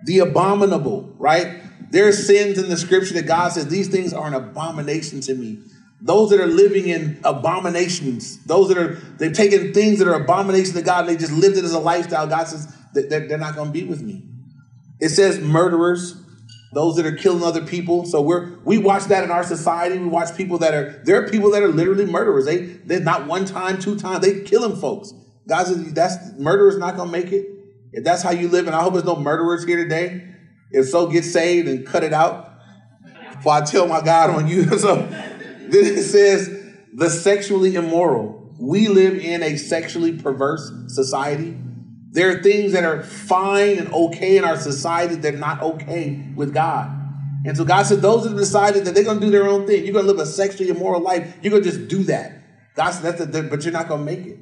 the 0.05 0.19
abominable, 0.19 1.13
right? 1.17 1.63
There 1.89 2.07
are 2.07 2.11
sins 2.13 2.59
in 2.59 2.69
the 2.69 2.77
scripture 2.77 3.15
that 3.15 3.25
God 3.25 3.51
says 3.51 3.67
these 3.67 3.87
things 3.87 4.13
are 4.13 4.27
an 4.27 4.35
abomination 4.35 5.21
to 5.21 5.33
me. 5.33 5.59
Those 5.99 6.29
that 6.29 6.39
are 6.39 6.47
living 6.47 6.87
in 6.87 7.19
abominations, 7.23 8.43
those 8.43 8.67
that 8.67 8.77
are 8.77 8.93
they've 9.17 9.33
taken 9.33 9.73
things 9.73 9.97
that 9.97 10.07
are 10.07 10.13
abomination 10.13 10.75
to 10.75 10.83
God, 10.83 11.01
and 11.01 11.09
they 11.09 11.17
just 11.17 11.33
lived 11.33 11.57
it 11.57 11.65
as 11.65 11.73
a 11.73 11.79
lifestyle. 11.79 12.27
God 12.27 12.47
says 12.47 12.67
that 12.67 12.86
they're, 13.03 13.27
they're 13.27 13.37
not 13.37 13.55
going 13.55 13.67
to 13.67 13.73
be 13.73 13.83
with 13.83 14.01
me. 14.01 14.27
It 14.99 15.09
says 15.09 15.39
murderers, 15.39 16.15
those 16.73 16.95
that 16.95 17.05
are 17.05 17.15
killing 17.15 17.43
other 17.43 17.65
people. 17.65 18.05
So 18.05 18.21
we're 18.21 18.57
we 18.63 18.77
watch 18.77 19.05
that 19.05 19.23
in 19.23 19.31
our 19.31 19.43
society. 19.43 19.97
We 19.97 20.07
watch 20.07 20.35
people 20.35 20.57
that 20.59 20.73
are 20.73 21.01
there 21.05 21.23
are 21.23 21.29
people 21.29 21.51
that 21.51 21.63
are 21.63 21.69
literally 21.69 22.05
murderers. 22.05 22.45
They 22.45 22.57
they're 22.57 22.99
not 22.99 23.27
one 23.27 23.45
time, 23.45 23.79
two 23.79 23.97
times. 23.97 24.25
They 24.25 24.41
killing 24.41 24.75
folks. 24.75 25.13
Guys, 25.47 25.93
that's 25.93 26.17
murderers 26.37 26.77
not 26.77 26.97
gonna 26.97 27.11
make 27.11 27.31
it. 27.31 27.47
If 27.93 28.03
that's 28.03 28.21
how 28.21 28.31
you 28.31 28.49
live, 28.49 28.67
and 28.67 28.75
I 28.75 28.81
hope 28.81 28.93
there's 28.93 29.05
no 29.05 29.15
murderers 29.15 29.63
here 29.63 29.77
today. 29.77 30.35
If 30.71 30.89
so, 30.89 31.07
get 31.07 31.23
saved 31.23 31.67
and 31.67 31.85
cut 31.85 32.03
it 32.03 32.13
out. 32.13 32.51
Before 33.35 33.53
I 33.53 33.61
tell 33.61 33.87
my 33.87 34.01
God 34.01 34.31
on 34.31 34.47
you. 34.47 34.63
so 34.77 34.95
then 34.95 35.69
it 35.71 36.03
says 36.03 36.49
the 36.93 37.09
sexually 37.09 37.75
immoral. 37.75 38.55
We 38.59 38.87
live 38.87 39.17
in 39.19 39.43
a 39.43 39.55
sexually 39.55 40.13
perverse 40.19 40.71
society. 40.87 41.55
There 42.11 42.31
are 42.31 42.41
things 42.41 42.71
that 42.71 42.83
are 42.83 43.03
fine 43.03 43.77
and 43.77 43.93
okay 43.93 44.37
in 44.37 44.43
our 44.43 44.57
society 44.57 45.15
that 45.15 45.33
are 45.33 45.37
not 45.37 45.61
okay 45.61 46.25
with 46.35 46.53
God. 46.53 46.91
And 47.45 47.55
so 47.55 47.63
God 47.63 47.83
said, 47.85 48.01
those 48.01 48.23
that 48.23 48.29
have 48.29 48.37
decided 48.37 48.85
that 48.85 48.95
they're 48.95 49.03
going 49.03 49.19
to 49.19 49.25
do 49.25 49.31
their 49.31 49.47
own 49.47 49.67
thing, 49.67 49.83
you're 49.83 49.93
going 49.93 50.05
to 50.05 50.11
live 50.11 50.19
a 50.19 50.25
sexually 50.25 50.69
immoral 50.69 51.01
life, 51.01 51.37
you're 51.41 51.51
going 51.51 51.63
to 51.63 51.69
just 51.69 51.87
do 51.87 52.03
that. 52.03 52.33
God 52.75 52.91
said, 52.91 53.17
that's 53.17 53.35
a, 53.35 53.43
but 53.43 53.63
you're 53.63 53.73
not 53.73 53.87
going 53.87 54.05
to 54.05 54.05
make 54.05 54.25
it. 54.25 54.39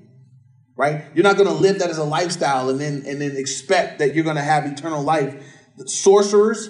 Right? 0.77 1.05
You're 1.13 1.23
not 1.23 1.37
going 1.37 1.47
to 1.47 1.53
live 1.53 1.79
that 1.79 1.89
as 1.89 1.97
a 1.97 2.03
lifestyle 2.03 2.69
and 2.69 2.79
then 2.81 3.03
and 3.07 3.21
then 3.21 3.37
expect 3.37 3.99
that 3.99 4.13
you're 4.13 4.25
going 4.25 4.35
to 4.35 4.41
have 4.41 4.65
eternal 4.65 5.01
life. 5.01 5.41
Sorcerers, 5.85 6.69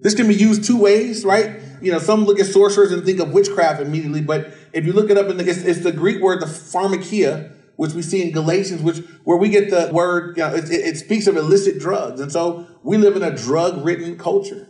this 0.00 0.14
can 0.14 0.28
be 0.28 0.34
used 0.34 0.64
two 0.64 0.78
ways, 0.80 1.24
right? 1.24 1.60
You 1.80 1.90
know, 1.90 1.98
some 1.98 2.24
look 2.24 2.38
at 2.38 2.46
sorcerers 2.46 2.92
and 2.92 3.04
think 3.04 3.18
of 3.18 3.32
witchcraft 3.32 3.80
immediately, 3.80 4.20
but 4.20 4.52
if 4.72 4.84
you 4.84 4.92
look 4.92 5.10
it 5.10 5.18
up 5.18 5.26
in 5.26 5.38
the, 5.38 5.48
it's, 5.48 5.64
it's 5.64 5.80
the 5.80 5.90
Greek 5.90 6.22
word, 6.22 6.40
the 6.40 6.46
pharmakeia, 6.46 7.55
which 7.76 7.92
we 7.92 8.02
see 8.02 8.22
in 8.22 8.32
Galatians, 8.32 8.82
which 8.82 8.98
where 9.24 9.36
we 9.36 9.48
get 9.48 9.70
the 9.70 9.90
word, 9.92 10.36
you 10.36 10.42
know, 10.42 10.54
it, 10.54 10.70
it 10.70 10.96
speaks 10.96 11.26
of 11.26 11.36
illicit 11.36 11.78
drugs. 11.78 12.20
And 12.20 12.32
so 12.32 12.66
we 12.82 12.96
live 12.96 13.16
in 13.16 13.22
a 13.22 13.34
drug-ridden 13.34 14.18
culture. 14.18 14.68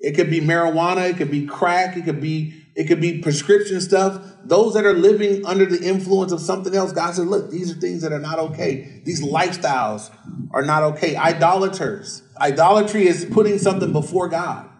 It 0.00 0.12
could 0.12 0.30
be 0.30 0.40
marijuana, 0.40 1.10
it 1.10 1.16
could 1.16 1.30
be 1.30 1.46
crack, 1.46 1.96
it 1.96 2.04
could 2.04 2.20
be 2.20 2.54
it 2.78 2.86
could 2.86 3.00
be 3.00 3.18
prescription 3.18 3.80
stuff. 3.80 4.24
Those 4.44 4.74
that 4.74 4.86
are 4.86 4.92
living 4.92 5.44
under 5.44 5.66
the 5.66 5.82
influence 5.82 6.30
of 6.30 6.40
something 6.40 6.76
else, 6.76 6.92
God 6.92 7.12
said, 7.12 7.26
look, 7.26 7.50
these 7.50 7.76
are 7.76 7.80
things 7.80 8.02
that 8.02 8.12
are 8.12 8.20
not 8.20 8.38
okay. 8.38 9.02
These 9.04 9.20
lifestyles 9.20 10.14
are 10.52 10.62
not 10.62 10.84
okay. 10.84 11.16
Idolaters. 11.16 12.22
Idolatry 12.40 13.08
is 13.08 13.24
putting 13.24 13.58
something 13.58 13.90
before 13.90 14.28
God. 14.28 14.70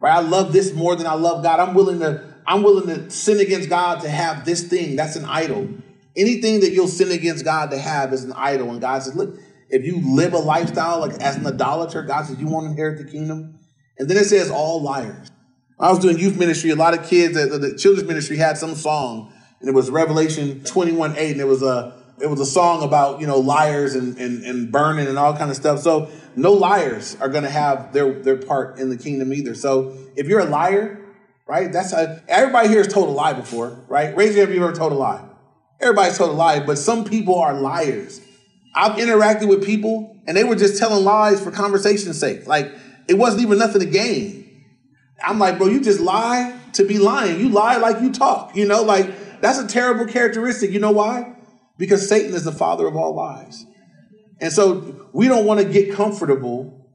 Right? 0.00 0.16
I 0.16 0.20
love 0.20 0.54
this 0.54 0.72
more 0.72 0.96
than 0.96 1.06
I 1.06 1.14
love 1.14 1.42
God. 1.42 1.60
I'm 1.60 1.74
willing 1.74 2.00
to 2.00 2.24
I'm 2.46 2.62
willing 2.62 2.86
to 2.86 3.10
sin 3.10 3.40
against 3.40 3.68
God 3.68 4.00
to 4.00 4.08
have 4.08 4.46
this 4.46 4.66
thing. 4.66 4.96
That's 4.96 5.16
an 5.16 5.26
idol. 5.26 5.68
Anything 6.16 6.60
that 6.60 6.72
you'll 6.72 6.88
sin 6.88 7.10
against 7.10 7.44
God 7.44 7.70
to 7.70 7.78
have 7.78 8.12
is 8.12 8.24
an 8.24 8.32
idol. 8.32 8.70
And 8.70 8.80
God 8.80 9.02
says, 9.02 9.14
look, 9.14 9.38
if 9.70 9.84
you 9.84 10.00
live 10.14 10.32
a 10.32 10.38
lifestyle 10.38 11.00
like 11.00 11.12
as 11.20 11.36
an 11.36 11.46
idolater, 11.46 12.02
God 12.02 12.26
says 12.26 12.38
you 12.38 12.46
won't 12.46 12.66
inherit 12.66 12.98
the 12.98 13.10
kingdom. 13.10 13.58
And 13.98 14.08
then 14.08 14.16
it 14.16 14.24
says 14.24 14.50
all 14.50 14.82
liars. 14.82 15.30
I 15.78 15.90
was 15.90 16.00
doing 16.00 16.18
youth 16.18 16.38
ministry. 16.38 16.70
A 16.70 16.76
lot 16.76 16.98
of 16.98 17.06
kids 17.06 17.36
at 17.36 17.50
the 17.50 17.76
children's 17.76 18.08
ministry 18.08 18.36
had 18.36 18.58
some 18.58 18.74
song, 18.74 19.32
and 19.60 19.68
it 19.68 19.72
was 19.72 19.90
Revelation 19.90 20.64
21 20.64 21.16
8, 21.16 21.32
and 21.32 21.40
it 21.40 21.46
was 21.46 21.62
a 21.62 22.02
it 22.20 22.28
was 22.28 22.40
a 22.40 22.46
song 22.46 22.82
about 22.82 23.20
you 23.20 23.26
know 23.26 23.38
liars 23.38 23.94
and, 23.94 24.16
and, 24.18 24.42
and 24.42 24.72
burning 24.72 25.06
and 25.06 25.18
all 25.18 25.36
kind 25.36 25.50
of 25.50 25.56
stuff. 25.56 25.80
So 25.80 26.10
no 26.34 26.52
liars 26.52 27.16
are 27.20 27.28
going 27.28 27.44
to 27.44 27.50
have 27.50 27.92
their 27.92 28.20
their 28.22 28.36
part 28.36 28.78
in 28.78 28.88
the 28.88 28.96
kingdom 28.96 29.32
either. 29.32 29.54
So 29.54 29.96
if 30.16 30.26
you're 30.26 30.40
a 30.40 30.46
liar, 30.46 31.00
right? 31.46 31.72
That's 31.72 31.92
a, 31.92 32.22
everybody 32.26 32.68
here 32.68 32.78
has 32.78 32.92
told 32.92 33.08
a 33.08 33.12
lie 33.12 33.34
before, 33.34 33.78
right? 33.88 34.16
Raise 34.16 34.34
your 34.34 34.46
hand 34.46 34.50
if 34.50 34.54
you've 34.54 34.64
ever 34.64 34.76
told 34.76 34.92
a 34.92 34.96
lie. 34.96 35.27
Everybody's 35.80 36.18
told 36.18 36.30
a 36.30 36.34
lie, 36.34 36.60
but 36.60 36.78
some 36.78 37.04
people 37.04 37.38
are 37.38 37.54
liars. 37.54 38.20
I've 38.74 38.98
interacted 38.98 39.48
with 39.48 39.64
people 39.64 40.16
and 40.26 40.36
they 40.36 40.44
were 40.44 40.56
just 40.56 40.78
telling 40.78 41.04
lies 41.04 41.42
for 41.42 41.50
conversation's 41.50 42.18
sake. 42.18 42.46
Like 42.46 42.72
it 43.08 43.14
wasn't 43.14 43.42
even 43.42 43.58
nothing 43.58 43.80
to 43.80 43.86
gain. 43.86 44.44
I'm 45.22 45.38
like, 45.38 45.58
bro, 45.58 45.68
you 45.68 45.80
just 45.80 46.00
lie 46.00 46.58
to 46.74 46.84
be 46.84 46.98
lying. 46.98 47.40
You 47.40 47.48
lie 47.48 47.76
like 47.76 48.00
you 48.00 48.12
talk. 48.12 48.54
You 48.54 48.66
know, 48.66 48.82
like 48.82 49.40
that's 49.40 49.58
a 49.58 49.66
terrible 49.66 50.06
characteristic. 50.06 50.70
You 50.70 50.80
know 50.80 50.92
why? 50.92 51.34
Because 51.76 52.08
Satan 52.08 52.34
is 52.34 52.44
the 52.44 52.52
father 52.52 52.86
of 52.86 52.96
all 52.96 53.14
lies. 53.14 53.64
And 54.40 54.52
so 54.52 55.08
we 55.12 55.26
don't 55.26 55.46
want 55.46 55.60
to 55.60 55.66
get 55.66 55.94
comfortable 55.94 56.86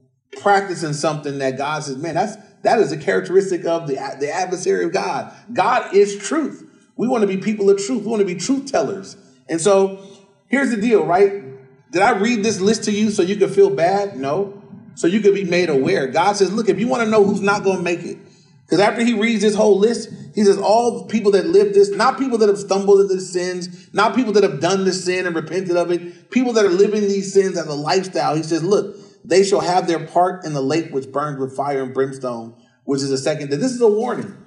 practicing 0.42 0.94
something 0.94 1.40
that 1.40 1.58
God 1.58 1.84
says, 1.84 1.98
man, 1.98 2.16
that's 2.16 2.38
That 2.64 2.80
is 2.80 2.92
a 2.92 2.98
characteristic 2.98 3.66
of 3.66 3.88
the, 3.88 3.96
the 4.20 4.32
adversary 4.32 4.86
of 4.86 4.94
God. 4.94 5.34
God 5.52 5.94
is 5.94 6.18
truth. 6.18 6.70
We 6.96 7.08
want 7.08 7.22
to 7.22 7.28
be 7.28 7.38
people 7.38 7.70
of 7.70 7.78
truth. 7.78 8.04
We 8.04 8.08
want 8.10 8.20
to 8.22 8.26
be 8.26 8.36
truth 8.36 8.72
tellers. 8.72 9.18
And 9.50 9.60
so 9.60 10.06
here's 10.48 10.70
the 10.70 10.78
deal, 10.78 11.06
right? 11.06 11.44
Did 11.92 12.02
I 12.02 12.18
read 12.18 12.44
this 12.44 12.60
list 12.60 12.86
to 12.86 12.92
you 12.92 13.12
so 13.12 13.22
you 13.22 13.36
could 13.36 13.54
feel 13.54 13.70
bad? 13.70 14.18
No. 14.18 14.62
So 14.96 15.08
you 15.08 15.22
could 15.22 15.34
be 15.34 15.44
made 15.44 15.70
aware. 15.70 16.08
God 16.08 16.36
says, 16.36 16.52
look, 16.52 16.70
if 16.70 16.80
you 16.80 16.88
want 16.88 17.04
to 17.04 17.10
know 17.10 17.24
who's 17.24 17.42
not 17.42 17.64
going 17.64 17.78
to 17.78 17.84
make 17.84 18.04
it, 18.04 18.18
because 18.66 18.80
after 18.80 19.04
he 19.04 19.14
reads 19.14 19.42
this 19.42 19.56
whole 19.56 19.78
list, 19.78 20.10
he 20.34 20.44
says, 20.44 20.58
all 20.58 21.06
people 21.06 21.32
that 21.32 21.46
live 21.46 21.74
this, 21.74 21.90
not 21.90 22.18
people 22.18 22.38
that 22.40 22.50
have 22.50 22.58
stumbled 22.58 23.02
into 23.02 23.20
sins, 23.20 23.94
not 23.94 24.16
people 24.16 24.34
that 24.34 24.44
have 24.44 24.60
done 24.60 24.86
the 24.86 24.94
sin 24.94 25.28
and 25.28 25.36
repented 25.36 25.76
of 25.76 25.92
it, 25.92 26.32
people 26.32 26.54
that 26.54 26.66
are 26.66 26.70
living 26.70 27.02
these 27.02 27.34
sins 27.34 27.58
as 27.58 27.68
a 27.68 27.74
lifestyle. 27.74 28.36
He 28.36 28.44
says, 28.44 28.64
look, 28.64 28.96
they 29.26 29.44
shall 29.44 29.62
have 29.62 29.88
their 29.88 30.06
part 30.08 30.46
in 30.46 30.54
the 30.54 30.62
lake 30.62 30.92
which 30.92 31.12
burns 31.12 31.40
with 31.40 31.56
fire 31.56 31.84
and 31.84 31.94
brimstone, 31.94 32.56
which 32.86 33.02
is 33.02 33.12
a 33.12 33.18
second. 33.18 33.50
This 33.50 33.72
is 33.72 33.82
a 33.82 33.88
warning. 33.88 34.38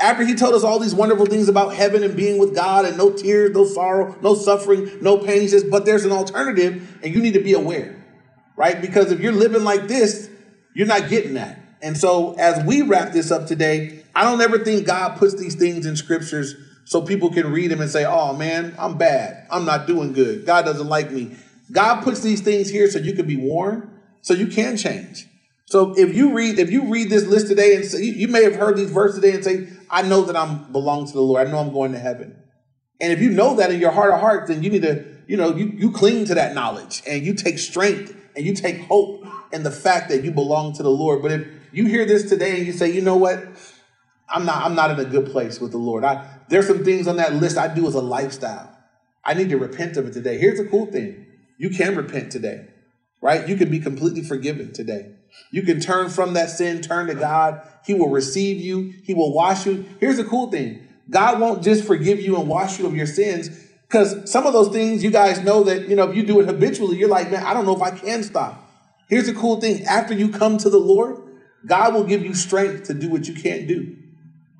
After 0.00 0.24
he 0.24 0.34
told 0.34 0.54
us 0.54 0.64
all 0.64 0.78
these 0.78 0.94
wonderful 0.94 1.26
things 1.26 1.48
about 1.48 1.74
heaven 1.74 2.02
and 2.02 2.16
being 2.16 2.38
with 2.38 2.54
God 2.54 2.84
and 2.84 2.96
no 2.96 3.12
tears, 3.12 3.52
no 3.52 3.64
sorrow, 3.64 4.16
no 4.20 4.34
suffering, 4.34 4.90
no 5.00 5.18
pain, 5.18 5.42
he 5.42 5.48
says, 5.48 5.64
but 5.64 5.84
there's 5.84 6.04
an 6.04 6.12
alternative 6.12 6.98
and 7.02 7.14
you 7.14 7.20
need 7.20 7.34
to 7.34 7.40
be 7.42 7.52
aware, 7.52 8.04
right? 8.56 8.80
Because 8.80 9.12
if 9.12 9.20
you're 9.20 9.32
living 9.32 9.64
like 9.64 9.86
this, 9.88 10.28
you're 10.74 10.86
not 10.86 11.08
getting 11.08 11.34
that. 11.34 11.60
And 11.82 11.96
so 11.96 12.34
as 12.34 12.64
we 12.64 12.82
wrap 12.82 13.12
this 13.12 13.30
up 13.30 13.46
today, 13.46 14.02
I 14.14 14.24
don't 14.24 14.40
ever 14.40 14.58
think 14.58 14.86
God 14.86 15.18
puts 15.18 15.34
these 15.34 15.54
things 15.54 15.86
in 15.86 15.96
scriptures 15.96 16.54
so 16.84 17.02
people 17.02 17.30
can 17.30 17.52
read 17.52 17.70
them 17.70 17.80
and 17.80 17.90
say, 17.90 18.04
oh 18.04 18.32
man, 18.32 18.74
I'm 18.78 18.98
bad. 18.98 19.46
I'm 19.50 19.64
not 19.64 19.86
doing 19.86 20.12
good. 20.12 20.46
God 20.46 20.64
doesn't 20.64 20.88
like 20.88 21.10
me. 21.10 21.36
God 21.70 22.02
puts 22.02 22.20
these 22.20 22.40
things 22.40 22.68
here 22.68 22.90
so 22.90 22.98
you 22.98 23.12
can 23.14 23.26
be 23.26 23.36
warned 23.36 23.88
so 24.20 24.34
you 24.34 24.46
can 24.46 24.76
change. 24.76 25.26
So 25.72 25.94
if 25.96 26.14
you 26.14 26.34
read 26.34 26.58
if 26.58 26.70
you 26.70 26.84
read 26.90 27.08
this 27.08 27.24
list 27.24 27.46
today 27.46 27.74
and 27.74 27.82
say, 27.82 28.04
you 28.04 28.28
may 28.28 28.42
have 28.42 28.56
heard 28.56 28.76
these 28.76 28.90
verses 28.90 29.22
today 29.22 29.34
and 29.34 29.42
say, 29.42 29.68
I 29.88 30.02
know 30.02 30.20
that 30.24 30.36
I'm 30.36 30.70
belong 30.70 31.06
to 31.06 31.12
the 31.14 31.22
Lord. 31.22 31.48
I 31.48 31.50
know 31.50 31.60
I'm 31.60 31.72
going 31.72 31.92
to 31.92 31.98
heaven. 31.98 32.36
And 33.00 33.10
if 33.10 33.22
you 33.22 33.30
know 33.30 33.56
that 33.56 33.70
in 33.70 33.80
your 33.80 33.90
heart 33.90 34.12
of 34.12 34.20
hearts, 34.20 34.50
then 34.50 34.62
you 34.62 34.68
need 34.68 34.82
to, 34.82 35.02
you 35.26 35.38
know, 35.38 35.56
you, 35.56 35.68
you 35.68 35.90
cling 35.90 36.26
to 36.26 36.34
that 36.34 36.54
knowledge 36.54 37.00
and 37.08 37.24
you 37.24 37.32
take 37.32 37.58
strength 37.58 38.14
and 38.36 38.44
you 38.44 38.54
take 38.54 38.82
hope 38.82 39.24
in 39.50 39.62
the 39.62 39.70
fact 39.70 40.10
that 40.10 40.22
you 40.22 40.30
belong 40.30 40.74
to 40.74 40.82
the 40.82 40.90
Lord. 40.90 41.22
But 41.22 41.32
if 41.32 41.48
you 41.72 41.86
hear 41.86 42.04
this 42.04 42.28
today 42.28 42.58
and 42.58 42.66
you 42.66 42.74
say, 42.74 42.92
you 42.92 43.00
know 43.00 43.16
what? 43.16 43.42
I'm 44.28 44.44
not, 44.44 44.62
I'm 44.62 44.74
not 44.74 44.90
in 44.90 45.00
a 45.00 45.08
good 45.08 45.30
place 45.32 45.58
with 45.58 45.70
the 45.70 45.78
Lord. 45.78 46.04
I, 46.04 46.28
there's 46.50 46.66
some 46.66 46.84
things 46.84 47.08
on 47.08 47.16
that 47.16 47.32
list 47.32 47.56
I 47.56 47.74
do 47.74 47.88
as 47.88 47.94
a 47.94 48.02
lifestyle. 48.02 48.76
I 49.24 49.32
need 49.32 49.48
to 49.48 49.56
repent 49.56 49.96
of 49.96 50.06
it 50.06 50.12
today. 50.12 50.36
Here's 50.36 50.58
the 50.58 50.66
cool 50.66 50.84
thing. 50.84 51.24
You 51.56 51.70
can 51.70 51.96
repent 51.96 52.30
today 52.30 52.66
right? 53.22 53.48
You 53.48 53.56
can 53.56 53.70
be 53.70 53.78
completely 53.78 54.22
forgiven 54.22 54.72
today. 54.72 55.12
You 55.50 55.62
can 55.62 55.80
turn 55.80 56.08
from 56.08 56.34
that 56.34 56.50
sin, 56.50 56.80
turn 56.80 57.06
to 57.08 57.14
God. 57.14 57.60
He 57.84 57.94
will 57.94 58.10
receive 58.10 58.60
you, 58.60 58.94
He 59.02 59.14
will 59.14 59.32
wash 59.32 59.66
you. 59.66 59.84
Here's 60.00 60.16
the 60.16 60.24
cool 60.24 60.50
thing 60.50 60.88
God 61.10 61.40
won't 61.40 61.62
just 61.62 61.84
forgive 61.84 62.20
you 62.20 62.36
and 62.38 62.48
wash 62.48 62.78
you 62.78 62.86
of 62.86 62.94
your 62.94 63.06
sins. 63.06 63.48
Because 63.86 64.30
some 64.30 64.46
of 64.46 64.54
those 64.54 64.68
things 64.68 65.04
you 65.04 65.10
guys 65.10 65.40
know 65.40 65.64
that, 65.64 65.88
you 65.88 65.94
know, 65.94 66.08
if 66.08 66.16
you 66.16 66.22
do 66.24 66.40
it 66.40 66.46
habitually, 66.46 66.96
you're 66.96 67.10
like, 67.10 67.30
man, 67.30 67.44
I 67.44 67.52
don't 67.52 67.66
know 67.66 67.76
if 67.76 67.82
I 67.82 67.90
can 67.90 68.22
stop. 68.22 68.58
Here's 69.08 69.26
the 69.26 69.34
cool 69.34 69.60
thing 69.60 69.84
after 69.84 70.14
you 70.14 70.30
come 70.30 70.56
to 70.58 70.70
the 70.70 70.78
Lord, 70.78 71.22
God 71.66 71.92
will 71.92 72.04
give 72.04 72.24
you 72.24 72.34
strength 72.34 72.84
to 72.84 72.94
do 72.94 73.10
what 73.10 73.28
you 73.28 73.34
can't 73.34 73.68
do. 73.68 73.96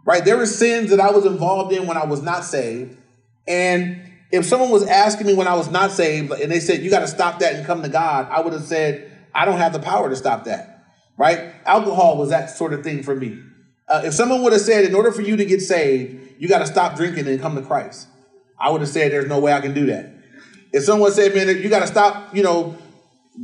Right? 0.04 0.24
There 0.24 0.36
were 0.36 0.46
sins 0.46 0.90
that 0.90 1.00
I 1.00 1.10
was 1.10 1.24
involved 1.24 1.72
in 1.72 1.86
when 1.86 1.96
I 1.96 2.04
was 2.04 2.22
not 2.22 2.44
saved. 2.44 2.98
And 3.46 4.02
if 4.30 4.44
someone 4.44 4.70
was 4.70 4.86
asking 4.86 5.26
me 5.26 5.34
when 5.34 5.46
I 5.46 5.54
was 5.54 5.70
not 5.70 5.92
saved 5.92 6.32
and 6.32 6.50
they 6.50 6.60
said, 6.60 6.82
you 6.82 6.90
got 6.90 7.00
to 7.00 7.08
stop 7.08 7.38
that 7.38 7.54
and 7.54 7.66
come 7.66 7.82
to 7.82 7.88
God, 7.88 8.28
I 8.30 8.40
would 8.40 8.52
have 8.52 8.64
said, 8.64 9.11
I 9.34 9.44
don't 9.44 9.58
have 9.58 9.72
the 9.72 9.78
power 9.78 10.08
to 10.08 10.16
stop 10.16 10.44
that. 10.44 10.84
Right? 11.16 11.54
Alcohol 11.66 12.16
was 12.16 12.30
that 12.30 12.50
sort 12.50 12.72
of 12.72 12.82
thing 12.82 13.02
for 13.02 13.14
me. 13.14 13.40
Uh, 13.88 14.02
if 14.04 14.14
someone 14.14 14.42
would 14.42 14.52
have 14.52 14.62
said, 14.62 14.84
in 14.84 14.94
order 14.94 15.12
for 15.12 15.22
you 15.22 15.36
to 15.36 15.44
get 15.44 15.60
saved, 15.60 16.34
you 16.38 16.48
got 16.48 16.60
to 16.60 16.66
stop 16.66 16.96
drinking 16.96 17.28
and 17.28 17.40
come 17.40 17.54
to 17.54 17.62
Christ, 17.62 18.08
I 18.58 18.70
would 18.70 18.80
have 18.80 18.90
said, 18.90 19.12
there's 19.12 19.28
no 19.28 19.38
way 19.38 19.52
I 19.52 19.60
can 19.60 19.74
do 19.74 19.86
that. 19.86 20.12
If 20.72 20.84
someone 20.84 21.12
said, 21.12 21.34
man, 21.34 21.48
you 21.48 21.68
got 21.68 21.80
to 21.80 21.86
stop, 21.86 22.34
you 22.34 22.42
know, 22.42 22.76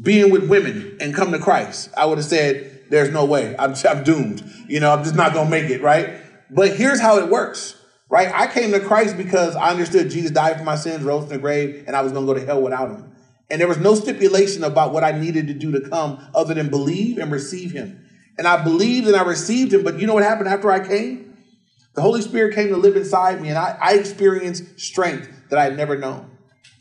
being 0.00 0.30
with 0.30 0.48
women 0.48 0.96
and 1.00 1.14
come 1.14 1.32
to 1.32 1.38
Christ, 1.38 1.90
I 1.96 2.06
would 2.06 2.18
have 2.18 2.26
said, 2.26 2.84
there's 2.90 3.10
no 3.10 3.26
way. 3.26 3.54
I'm, 3.58 3.74
I'm 3.88 4.02
doomed. 4.02 4.42
You 4.66 4.80
know, 4.80 4.92
I'm 4.92 5.04
just 5.04 5.14
not 5.14 5.34
going 5.34 5.46
to 5.46 5.50
make 5.50 5.70
it, 5.70 5.82
right? 5.82 6.20
But 6.50 6.76
here's 6.76 7.00
how 7.00 7.18
it 7.18 7.28
works 7.28 7.78
right? 8.08 8.30
I 8.34 8.46
came 8.46 8.72
to 8.72 8.80
Christ 8.80 9.16
because 9.16 9.54
I 9.54 9.70
understood 9.70 10.10
Jesus 10.10 10.30
died 10.30 10.58
for 10.58 10.64
my 10.64 10.76
sins, 10.76 11.02
rose 11.02 11.24
from 11.24 11.30
the 11.30 11.38
grave, 11.38 11.84
and 11.86 11.94
I 11.94 12.02
was 12.02 12.12
going 12.12 12.26
to 12.26 12.32
go 12.32 12.38
to 12.38 12.44
hell 12.44 12.62
without 12.62 12.90
him. 12.90 13.12
And 13.50 13.60
there 13.60 13.68
was 13.68 13.78
no 13.78 13.94
stipulation 13.94 14.62
about 14.62 14.92
what 14.92 15.04
I 15.04 15.12
needed 15.12 15.46
to 15.46 15.54
do 15.54 15.72
to 15.72 15.88
come 15.88 16.26
other 16.34 16.54
than 16.54 16.68
believe 16.68 17.18
and 17.18 17.32
receive 17.32 17.72
him. 17.72 18.04
And 18.36 18.46
I 18.46 18.62
believed 18.62 19.06
and 19.06 19.16
I 19.16 19.22
received 19.22 19.72
him. 19.72 19.82
But 19.82 19.98
you 19.98 20.06
know 20.06 20.14
what 20.14 20.22
happened 20.22 20.48
after 20.48 20.70
I 20.70 20.86
came? 20.86 21.36
The 21.94 22.02
Holy 22.02 22.22
Spirit 22.22 22.54
came 22.54 22.68
to 22.68 22.76
live 22.76 22.96
inside 22.96 23.40
me, 23.40 23.48
and 23.48 23.58
I, 23.58 23.76
I 23.80 23.94
experienced 23.94 24.78
strength 24.78 25.28
that 25.50 25.58
I 25.58 25.64
had 25.64 25.76
never 25.76 25.96
known. 25.96 26.30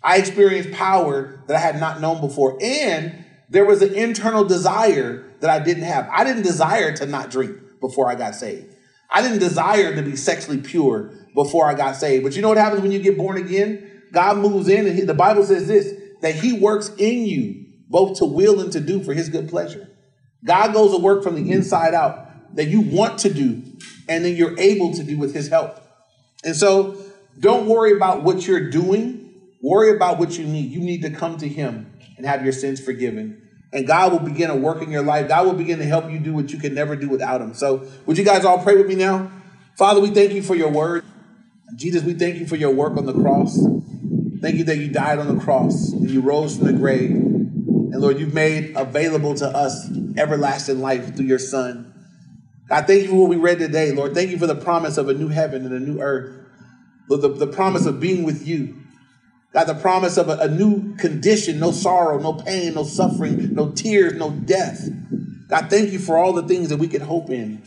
I 0.03 0.17
experienced 0.17 0.71
power 0.71 1.41
that 1.47 1.56
I 1.56 1.60
had 1.60 1.80
not 1.80 1.99
known 1.99 2.21
before. 2.21 2.60
And 2.62 3.25
there 3.49 3.65
was 3.65 3.82
an 3.82 3.95
internal 3.95 4.43
desire 4.43 5.25
that 5.39 5.49
I 5.49 5.63
didn't 5.63 5.84
have. 5.84 6.08
I 6.12 6.23
didn't 6.23 6.43
desire 6.43 6.95
to 6.97 7.06
not 7.06 7.32
drink 7.32 7.58
before 7.80 8.08
I 8.10 8.15
got 8.15 8.36
saved. 8.36 8.75
I 9.10 9.21
didn't 9.21 9.39
desire 9.39 9.95
to 9.95 10.01
be 10.01 10.15
sexually 10.15 10.60
pure 10.60 11.12
before 11.34 11.65
I 11.65 11.73
got 11.73 11.95
saved. 11.95 12.23
But 12.23 12.36
you 12.36 12.41
know 12.41 12.49
what 12.49 12.58
happens 12.58 12.82
when 12.82 12.91
you 12.91 12.99
get 12.99 13.17
born 13.17 13.38
again? 13.38 14.03
God 14.12 14.38
moves 14.38 14.67
in, 14.67 14.86
and 14.86 14.95
he, 14.95 15.01
the 15.01 15.13
Bible 15.13 15.43
says 15.43 15.67
this 15.67 15.93
that 16.21 16.36
He 16.36 16.53
works 16.53 16.89
in 16.97 17.25
you 17.25 17.65
both 17.89 18.17
to 18.19 18.25
will 18.25 18.60
and 18.60 18.71
to 18.73 18.80
do 18.80 19.03
for 19.03 19.13
His 19.13 19.30
good 19.30 19.49
pleasure. 19.49 19.89
God 20.45 20.73
goes 20.73 20.91
to 20.91 20.97
work 21.01 21.23
from 21.23 21.36
the 21.36 21.51
inside 21.51 21.93
out 21.93 22.56
that 22.56 22.67
you 22.67 22.82
want 22.82 23.19
to 23.19 23.34
do, 23.34 23.62
and 24.08 24.23
then 24.23 24.36
you're 24.36 24.58
able 24.60 24.93
to 24.93 25.03
do 25.03 25.17
with 25.17 25.34
His 25.34 25.47
help. 25.47 25.80
And 26.43 26.56
so 26.56 26.97
don't 27.39 27.67
worry 27.67 27.95
about 27.95 28.23
what 28.23 28.47
you're 28.47 28.69
doing, 28.69 29.34
worry 29.62 29.95
about 29.95 30.19
what 30.19 30.38
you 30.38 30.45
need. 30.45 30.71
You 30.71 30.80
need 30.80 31.01
to 31.03 31.10
come 31.10 31.38
to 31.38 31.47
Him 31.47 31.93
and 32.17 32.25
have 32.25 32.43
your 32.43 32.53
sins 32.53 32.80
forgiven 32.80 33.47
and 33.73 33.86
God 33.86 34.12
will 34.12 34.19
begin 34.19 34.49
to 34.49 34.56
work 34.56 34.82
in 34.82 34.91
your 34.91 35.03
life. 35.03 35.27
God 35.27 35.45
will 35.45 35.53
begin 35.53 35.80
to 35.80 35.86
help 35.86 36.10
you 36.10 36.19
do 36.19 36.34
what 36.34 36.51
you 36.51 36.60
can 36.60 36.73
never 36.73 36.95
do 36.95 37.10
without 37.10 37.41
Him. 37.41 37.53
So, 37.53 37.88
would 38.06 38.17
you 38.17 38.23
guys 38.23 38.45
all 38.45 38.60
pray 38.63 38.75
with 38.75 38.88
me 38.88 38.95
now? 38.95 39.32
Father, 39.77 39.99
we 39.99 40.10
thank 40.10 40.32
you 40.32 40.41
for 40.41 40.56
your 40.56 40.69
word. 40.69 41.03
Jesus, 41.75 42.03
we 42.03 42.13
thank 42.13 42.38
you 42.38 42.47
for 42.47 42.56
your 42.56 42.71
work 42.71 42.97
on 42.97 43.06
the 43.06 43.13
cross. 43.13 43.60
Thank 44.41 44.56
you 44.58 44.63
that 44.65 44.78
you 44.78 44.89
died 44.89 45.19
on 45.19 45.36
the 45.36 45.43
cross 45.43 45.91
and 45.91 46.10
you 46.10 46.21
rose 46.21 46.58
from 46.58 46.67
the 46.67 46.73
grave. 46.73 47.12
And 47.12 48.00
Lord, 48.02 48.19
you've 48.19 48.34
made 48.34 48.76
available 48.76 49.34
to 49.36 49.47
us 49.47 49.89
everlasting 50.15 50.80
life 50.80 51.15
through 51.15 51.26
your 51.26 51.39
Son. 51.39 51.93
God, 52.69 52.86
thank 52.86 53.04
you 53.04 53.10
for 53.10 53.15
what 53.15 53.30
we 53.30 53.38
read 53.38 53.60
today, 53.60 53.91
Lord. 53.91 54.13
Thank 54.13 54.30
you 54.30 54.38
for 54.38 54.47
the 54.47 54.56
promise 54.56 54.97
of 54.97 55.10
a 55.10 55.13
new 55.13 55.30
heaven 55.30 55.65
and 55.65 55.73
a 55.73 55.80
new 55.80 56.02
earth. 56.02 56.36
Lord, 57.10 57.21
the, 57.21 57.30
the 57.30 57.47
promise 57.47 57.86
of 57.86 58.00
being 58.00 58.23
with 58.23 58.45
you. 58.45 58.76
God, 59.54 59.65
the 59.65 59.76
promise 59.76 60.17
of 60.17 60.30
a, 60.30 60.38
a 60.38 60.47
new 60.47 60.95
condition, 60.97 61.60
no 61.60 61.71
sorrow, 61.71 62.19
no 62.19 62.34
pain, 62.34 62.73
no 62.73 62.84
suffering, 62.84 63.54
no 63.54 63.71
tears, 63.71 64.13
no 64.13 64.32
death. 64.32 64.88
God, 65.47 65.69
thank 65.69 65.91
you 65.91 66.00
for 66.00 66.17
all 66.17 66.34
the 66.34 66.43
things 66.43 66.69
that 66.69 66.78
we 66.78 66.88
can 66.88 67.02
hope 67.02 67.30
in 67.30 67.63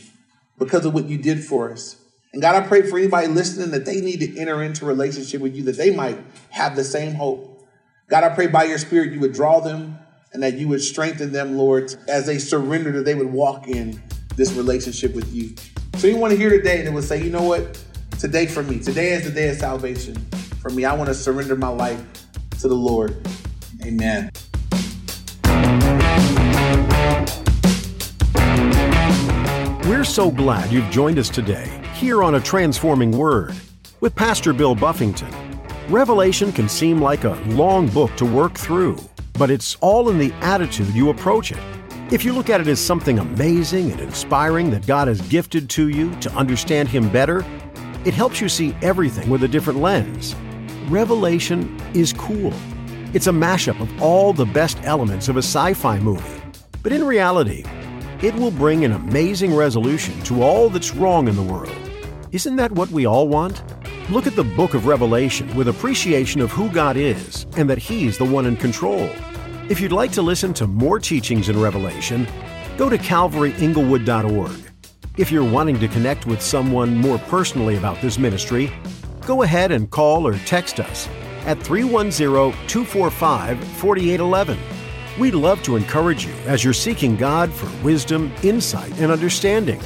because 0.58 0.84
of 0.84 0.92
what 0.92 1.06
you 1.06 1.16
did 1.16 1.42
for 1.42 1.72
us. 1.72 1.99
And 2.32 2.40
God, 2.40 2.54
I 2.54 2.66
pray 2.66 2.82
for 2.82 2.96
anybody 2.96 3.26
listening 3.26 3.72
that 3.72 3.84
they 3.84 4.00
need 4.00 4.20
to 4.20 4.38
enter 4.38 4.62
into 4.62 4.84
relationship 4.84 5.40
with 5.40 5.56
you, 5.56 5.64
that 5.64 5.76
they 5.76 5.94
might 5.94 6.16
have 6.50 6.76
the 6.76 6.84
same 6.84 7.14
hope. 7.14 7.68
God, 8.08 8.22
I 8.22 8.28
pray 8.28 8.46
by 8.46 8.64
your 8.64 8.78
spirit 8.78 9.12
you 9.12 9.18
would 9.20 9.32
draw 9.32 9.58
them 9.58 9.98
and 10.32 10.40
that 10.44 10.54
you 10.54 10.68
would 10.68 10.80
strengthen 10.80 11.32
them, 11.32 11.58
Lord, 11.58 11.92
as 12.06 12.26
they 12.26 12.38
surrender 12.38 12.92
that 12.92 13.04
they 13.04 13.16
would 13.16 13.32
walk 13.32 13.66
in 13.66 14.00
this 14.36 14.52
relationship 14.52 15.12
with 15.12 15.32
you. 15.34 15.54
So 15.96 16.06
you 16.06 16.18
want 16.18 16.30
to 16.30 16.36
hear 16.36 16.50
today 16.50 16.82
that 16.82 16.92
would 16.92 17.02
say, 17.02 17.20
you 17.20 17.30
know 17.30 17.42
what? 17.42 17.84
Today 18.20 18.46
for 18.46 18.62
me, 18.62 18.78
today 18.78 19.12
is 19.12 19.24
the 19.24 19.30
day 19.30 19.48
of 19.48 19.56
salvation 19.56 20.14
for 20.60 20.70
me. 20.70 20.84
I 20.84 20.94
want 20.94 21.08
to 21.08 21.14
surrender 21.14 21.56
my 21.56 21.68
life 21.68 22.00
to 22.60 22.68
the 22.68 22.74
Lord. 22.74 23.26
Amen. 23.84 24.30
We're 29.88 30.04
so 30.04 30.30
glad 30.30 30.70
you've 30.70 30.90
joined 30.90 31.18
us 31.18 31.28
today 31.28 31.79
here 32.00 32.22
on 32.22 32.36
A 32.36 32.40
Transforming 32.40 33.10
Word 33.10 33.54
with 34.00 34.16
Pastor 34.16 34.54
Bill 34.54 34.74
Buffington. 34.74 35.30
Revelation 35.90 36.50
can 36.50 36.66
seem 36.66 36.98
like 36.98 37.24
a 37.24 37.34
long 37.48 37.88
book 37.88 38.16
to 38.16 38.24
work 38.24 38.54
through, 38.54 38.96
but 39.34 39.50
it's 39.50 39.76
all 39.82 40.08
in 40.08 40.16
the 40.16 40.32
attitude 40.40 40.94
you 40.94 41.10
approach 41.10 41.52
it. 41.52 41.58
If 42.10 42.24
you 42.24 42.32
look 42.32 42.48
at 42.48 42.58
it 42.58 42.68
as 42.68 42.80
something 42.80 43.18
amazing 43.18 43.92
and 43.92 44.00
inspiring 44.00 44.70
that 44.70 44.86
God 44.86 45.08
has 45.08 45.20
gifted 45.28 45.68
to 45.70 45.90
you 45.90 46.14
to 46.20 46.32
understand 46.32 46.88
Him 46.88 47.10
better, 47.10 47.44
it 48.06 48.14
helps 48.14 48.40
you 48.40 48.48
see 48.48 48.74
everything 48.80 49.28
with 49.28 49.44
a 49.44 49.48
different 49.48 49.80
lens. 49.80 50.34
Revelation 50.88 51.78
is 51.92 52.14
cool. 52.14 52.54
It's 53.12 53.26
a 53.26 53.30
mashup 53.30 53.78
of 53.78 54.02
all 54.02 54.32
the 54.32 54.46
best 54.46 54.78
elements 54.84 55.28
of 55.28 55.36
a 55.36 55.40
sci 55.42 55.74
fi 55.74 55.98
movie. 55.98 56.40
But 56.82 56.92
in 56.92 57.04
reality, 57.04 57.62
it 58.22 58.34
will 58.34 58.52
bring 58.52 58.86
an 58.86 58.92
amazing 58.92 59.54
resolution 59.54 60.18
to 60.22 60.42
all 60.42 60.70
that's 60.70 60.94
wrong 60.94 61.28
in 61.28 61.36
the 61.36 61.42
world. 61.42 61.76
Isn't 62.32 62.54
that 62.56 62.70
what 62.70 62.88
we 62.90 63.06
all 63.06 63.26
want? 63.26 63.60
Look 64.08 64.28
at 64.28 64.36
the 64.36 64.44
book 64.44 64.74
of 64.74 64.86
Revelation 64.86 65.52
with 65.56 65.66
appreciation 65.66 66.40
of 66.40 66.52
who 66.52 66.70
God 66.70 66.96
is 66.96 67.44
and 67.56 67.68
that 67.68 67.78
He's 67.78 68.18
the 68.18 68.24
one 68.24 68.46
in 68.46 68.56
control. 68.56 69.10
If 69.68 69.80
you'd 69.80 69.90
like 69.90 70.12
to 70.12 70.22
listen 70.22 70.54
to 70.54 70.68
more 70.68 71.00
teachings 71.00 71.48
in 71.48 71.60
Revelation, 71.60 72.28
go 72.78 72.88
to 72.88 72.96
calvaryinglewood.org. 72.96 74.72
If 75.16 75.32
you're 75.32 75.50
wanting 75.50 75.80
to 75.80 75.88
connect 75.88 76.26
with 76.26 76.40
someone 76.40 76.96
more 76.96 77.18
personally 77.18 77.76
about 77.76 78.00
this 78.00 78.16
ministry, 78.16 78.72
go 79.26 79.42
ahead 79.42 79.72
and 79.72 79.90
call 79.90 80.24
or 80.24 80.38
text 80.38 80.78
us 80.78 81.08
at 81.46 81.60
310 81.60 82.28
245 82.68 83.58
4811. 83.58 84.56
We'd 85.18 85.34
love 85.34 85.64
to 85.64 85.74
encourage 85.74 86.26
you 86.26 86.34
as 86.46 86.62
you're 86.62 86.74
seeking 86.74 87.16
God 87.16 87.52
for 87.52 87.68
wisdom, 87.84 88.32
insight, 88.44 88.96
and 89.00 89.10
understanding. 89.10 89.80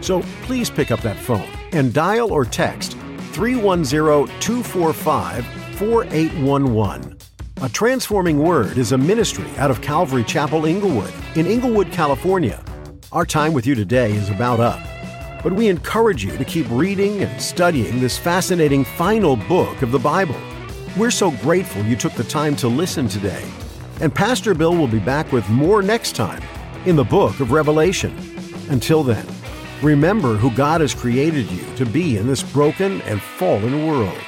So 0.00 0.22
please 0.42 0.70
pick 0.70 0.92
up 0.92 1.00
that 1.00 1.16
phone 1.16 1.57
and 1.72 1.92
dial 1.92 2.32
or 2.32 2.44
text 2.44 2.92
310 3.32 4.26
245 4.40 5.46
4811. 5.76 7.18
A 7.60 7.68
Transforming 7.68 8.38
Word 8.38 8.78
is 8.78 8.92
a 8.92 8.98
ministry 8.98 9.48
out 9.56 9.70
of 9.70 9.80
Calvary 9.80 10.22
Chapel, 10.22 10.64
Inglewood, 10.64 11.12
in 11.34 11.46
Inglewood, 11.46 11.90
California. 11.90 12.62
Our 13.10 13.26
time 13.26 13.52
with 13.52 13.66
you 13.66 13.74
today 13.74 14.12
is 14.12 14.30
about 14.30 14.60
up, 14.60 14.80
but 15.42 15.52
we 15.52 15.68
encourage 15.68 16.24
you 16.24 16.36
to 16.36 16.44
keep 16.44 16.66
reading 16.70 17.22
and 17.22 17.40
studying 17.40 18.00
this 18.00 18.16
fascinating 18.16 18.84
final 18.84 19.34
book 19.34 19.82
of 19.82 19.90
the 19.90 19.98
Bible. 19.98 20.36
We're 20.96 21.10
so 21.10 21.30
grateful 21.30 21.82
you 21.84 21.96
took 21.96 22.12
the 22.12 22.24
time 22.24 22.54
to 22.56 22.68
listen 22.68 23.08
today. 23.08 23.44
And 24.00 24.14
Pastor 24.14 24.54
Bill 24.54 24.76
will 24.76 24.88
be 24.88 25.00
back 25.00 25.32
with 25.32 25.48
more 25.48 25.82
next 25.82 26.14
time 26.14 26.42
in 26.86 26.94
the 26.94 27.04
book 27.04 27.40
of 27.40 27.50
Revelation. 27.50 28.16
Until 28.68 29.02
then, 29.02 29.26
remember 29.82 30.34
who 30.34 30.50
God 30.50 30.80
has 30.80 30.94
created 30.94 31.50
you 31.50 31.64
to 31.76 31.86
be 31.86 32.16
in 32.16 32.26
this 32.26 32.42
broken 32.42 33.00
and 33.02 33.20
fallen 33.20 33.86
world. 33.86 34.18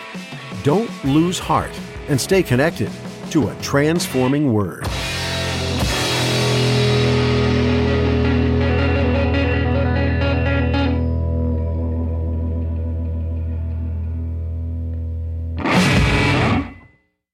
Don't 0.63 0.91
lose 1.05 1.39
heart 1.39 1.73
and 2.09 2.21
stay 2.21 2.43
connected 2.43 2.91
to 3.31 3.49
a 3.49 3.55
transforming 3.57 4.53
word. 4.53 4.87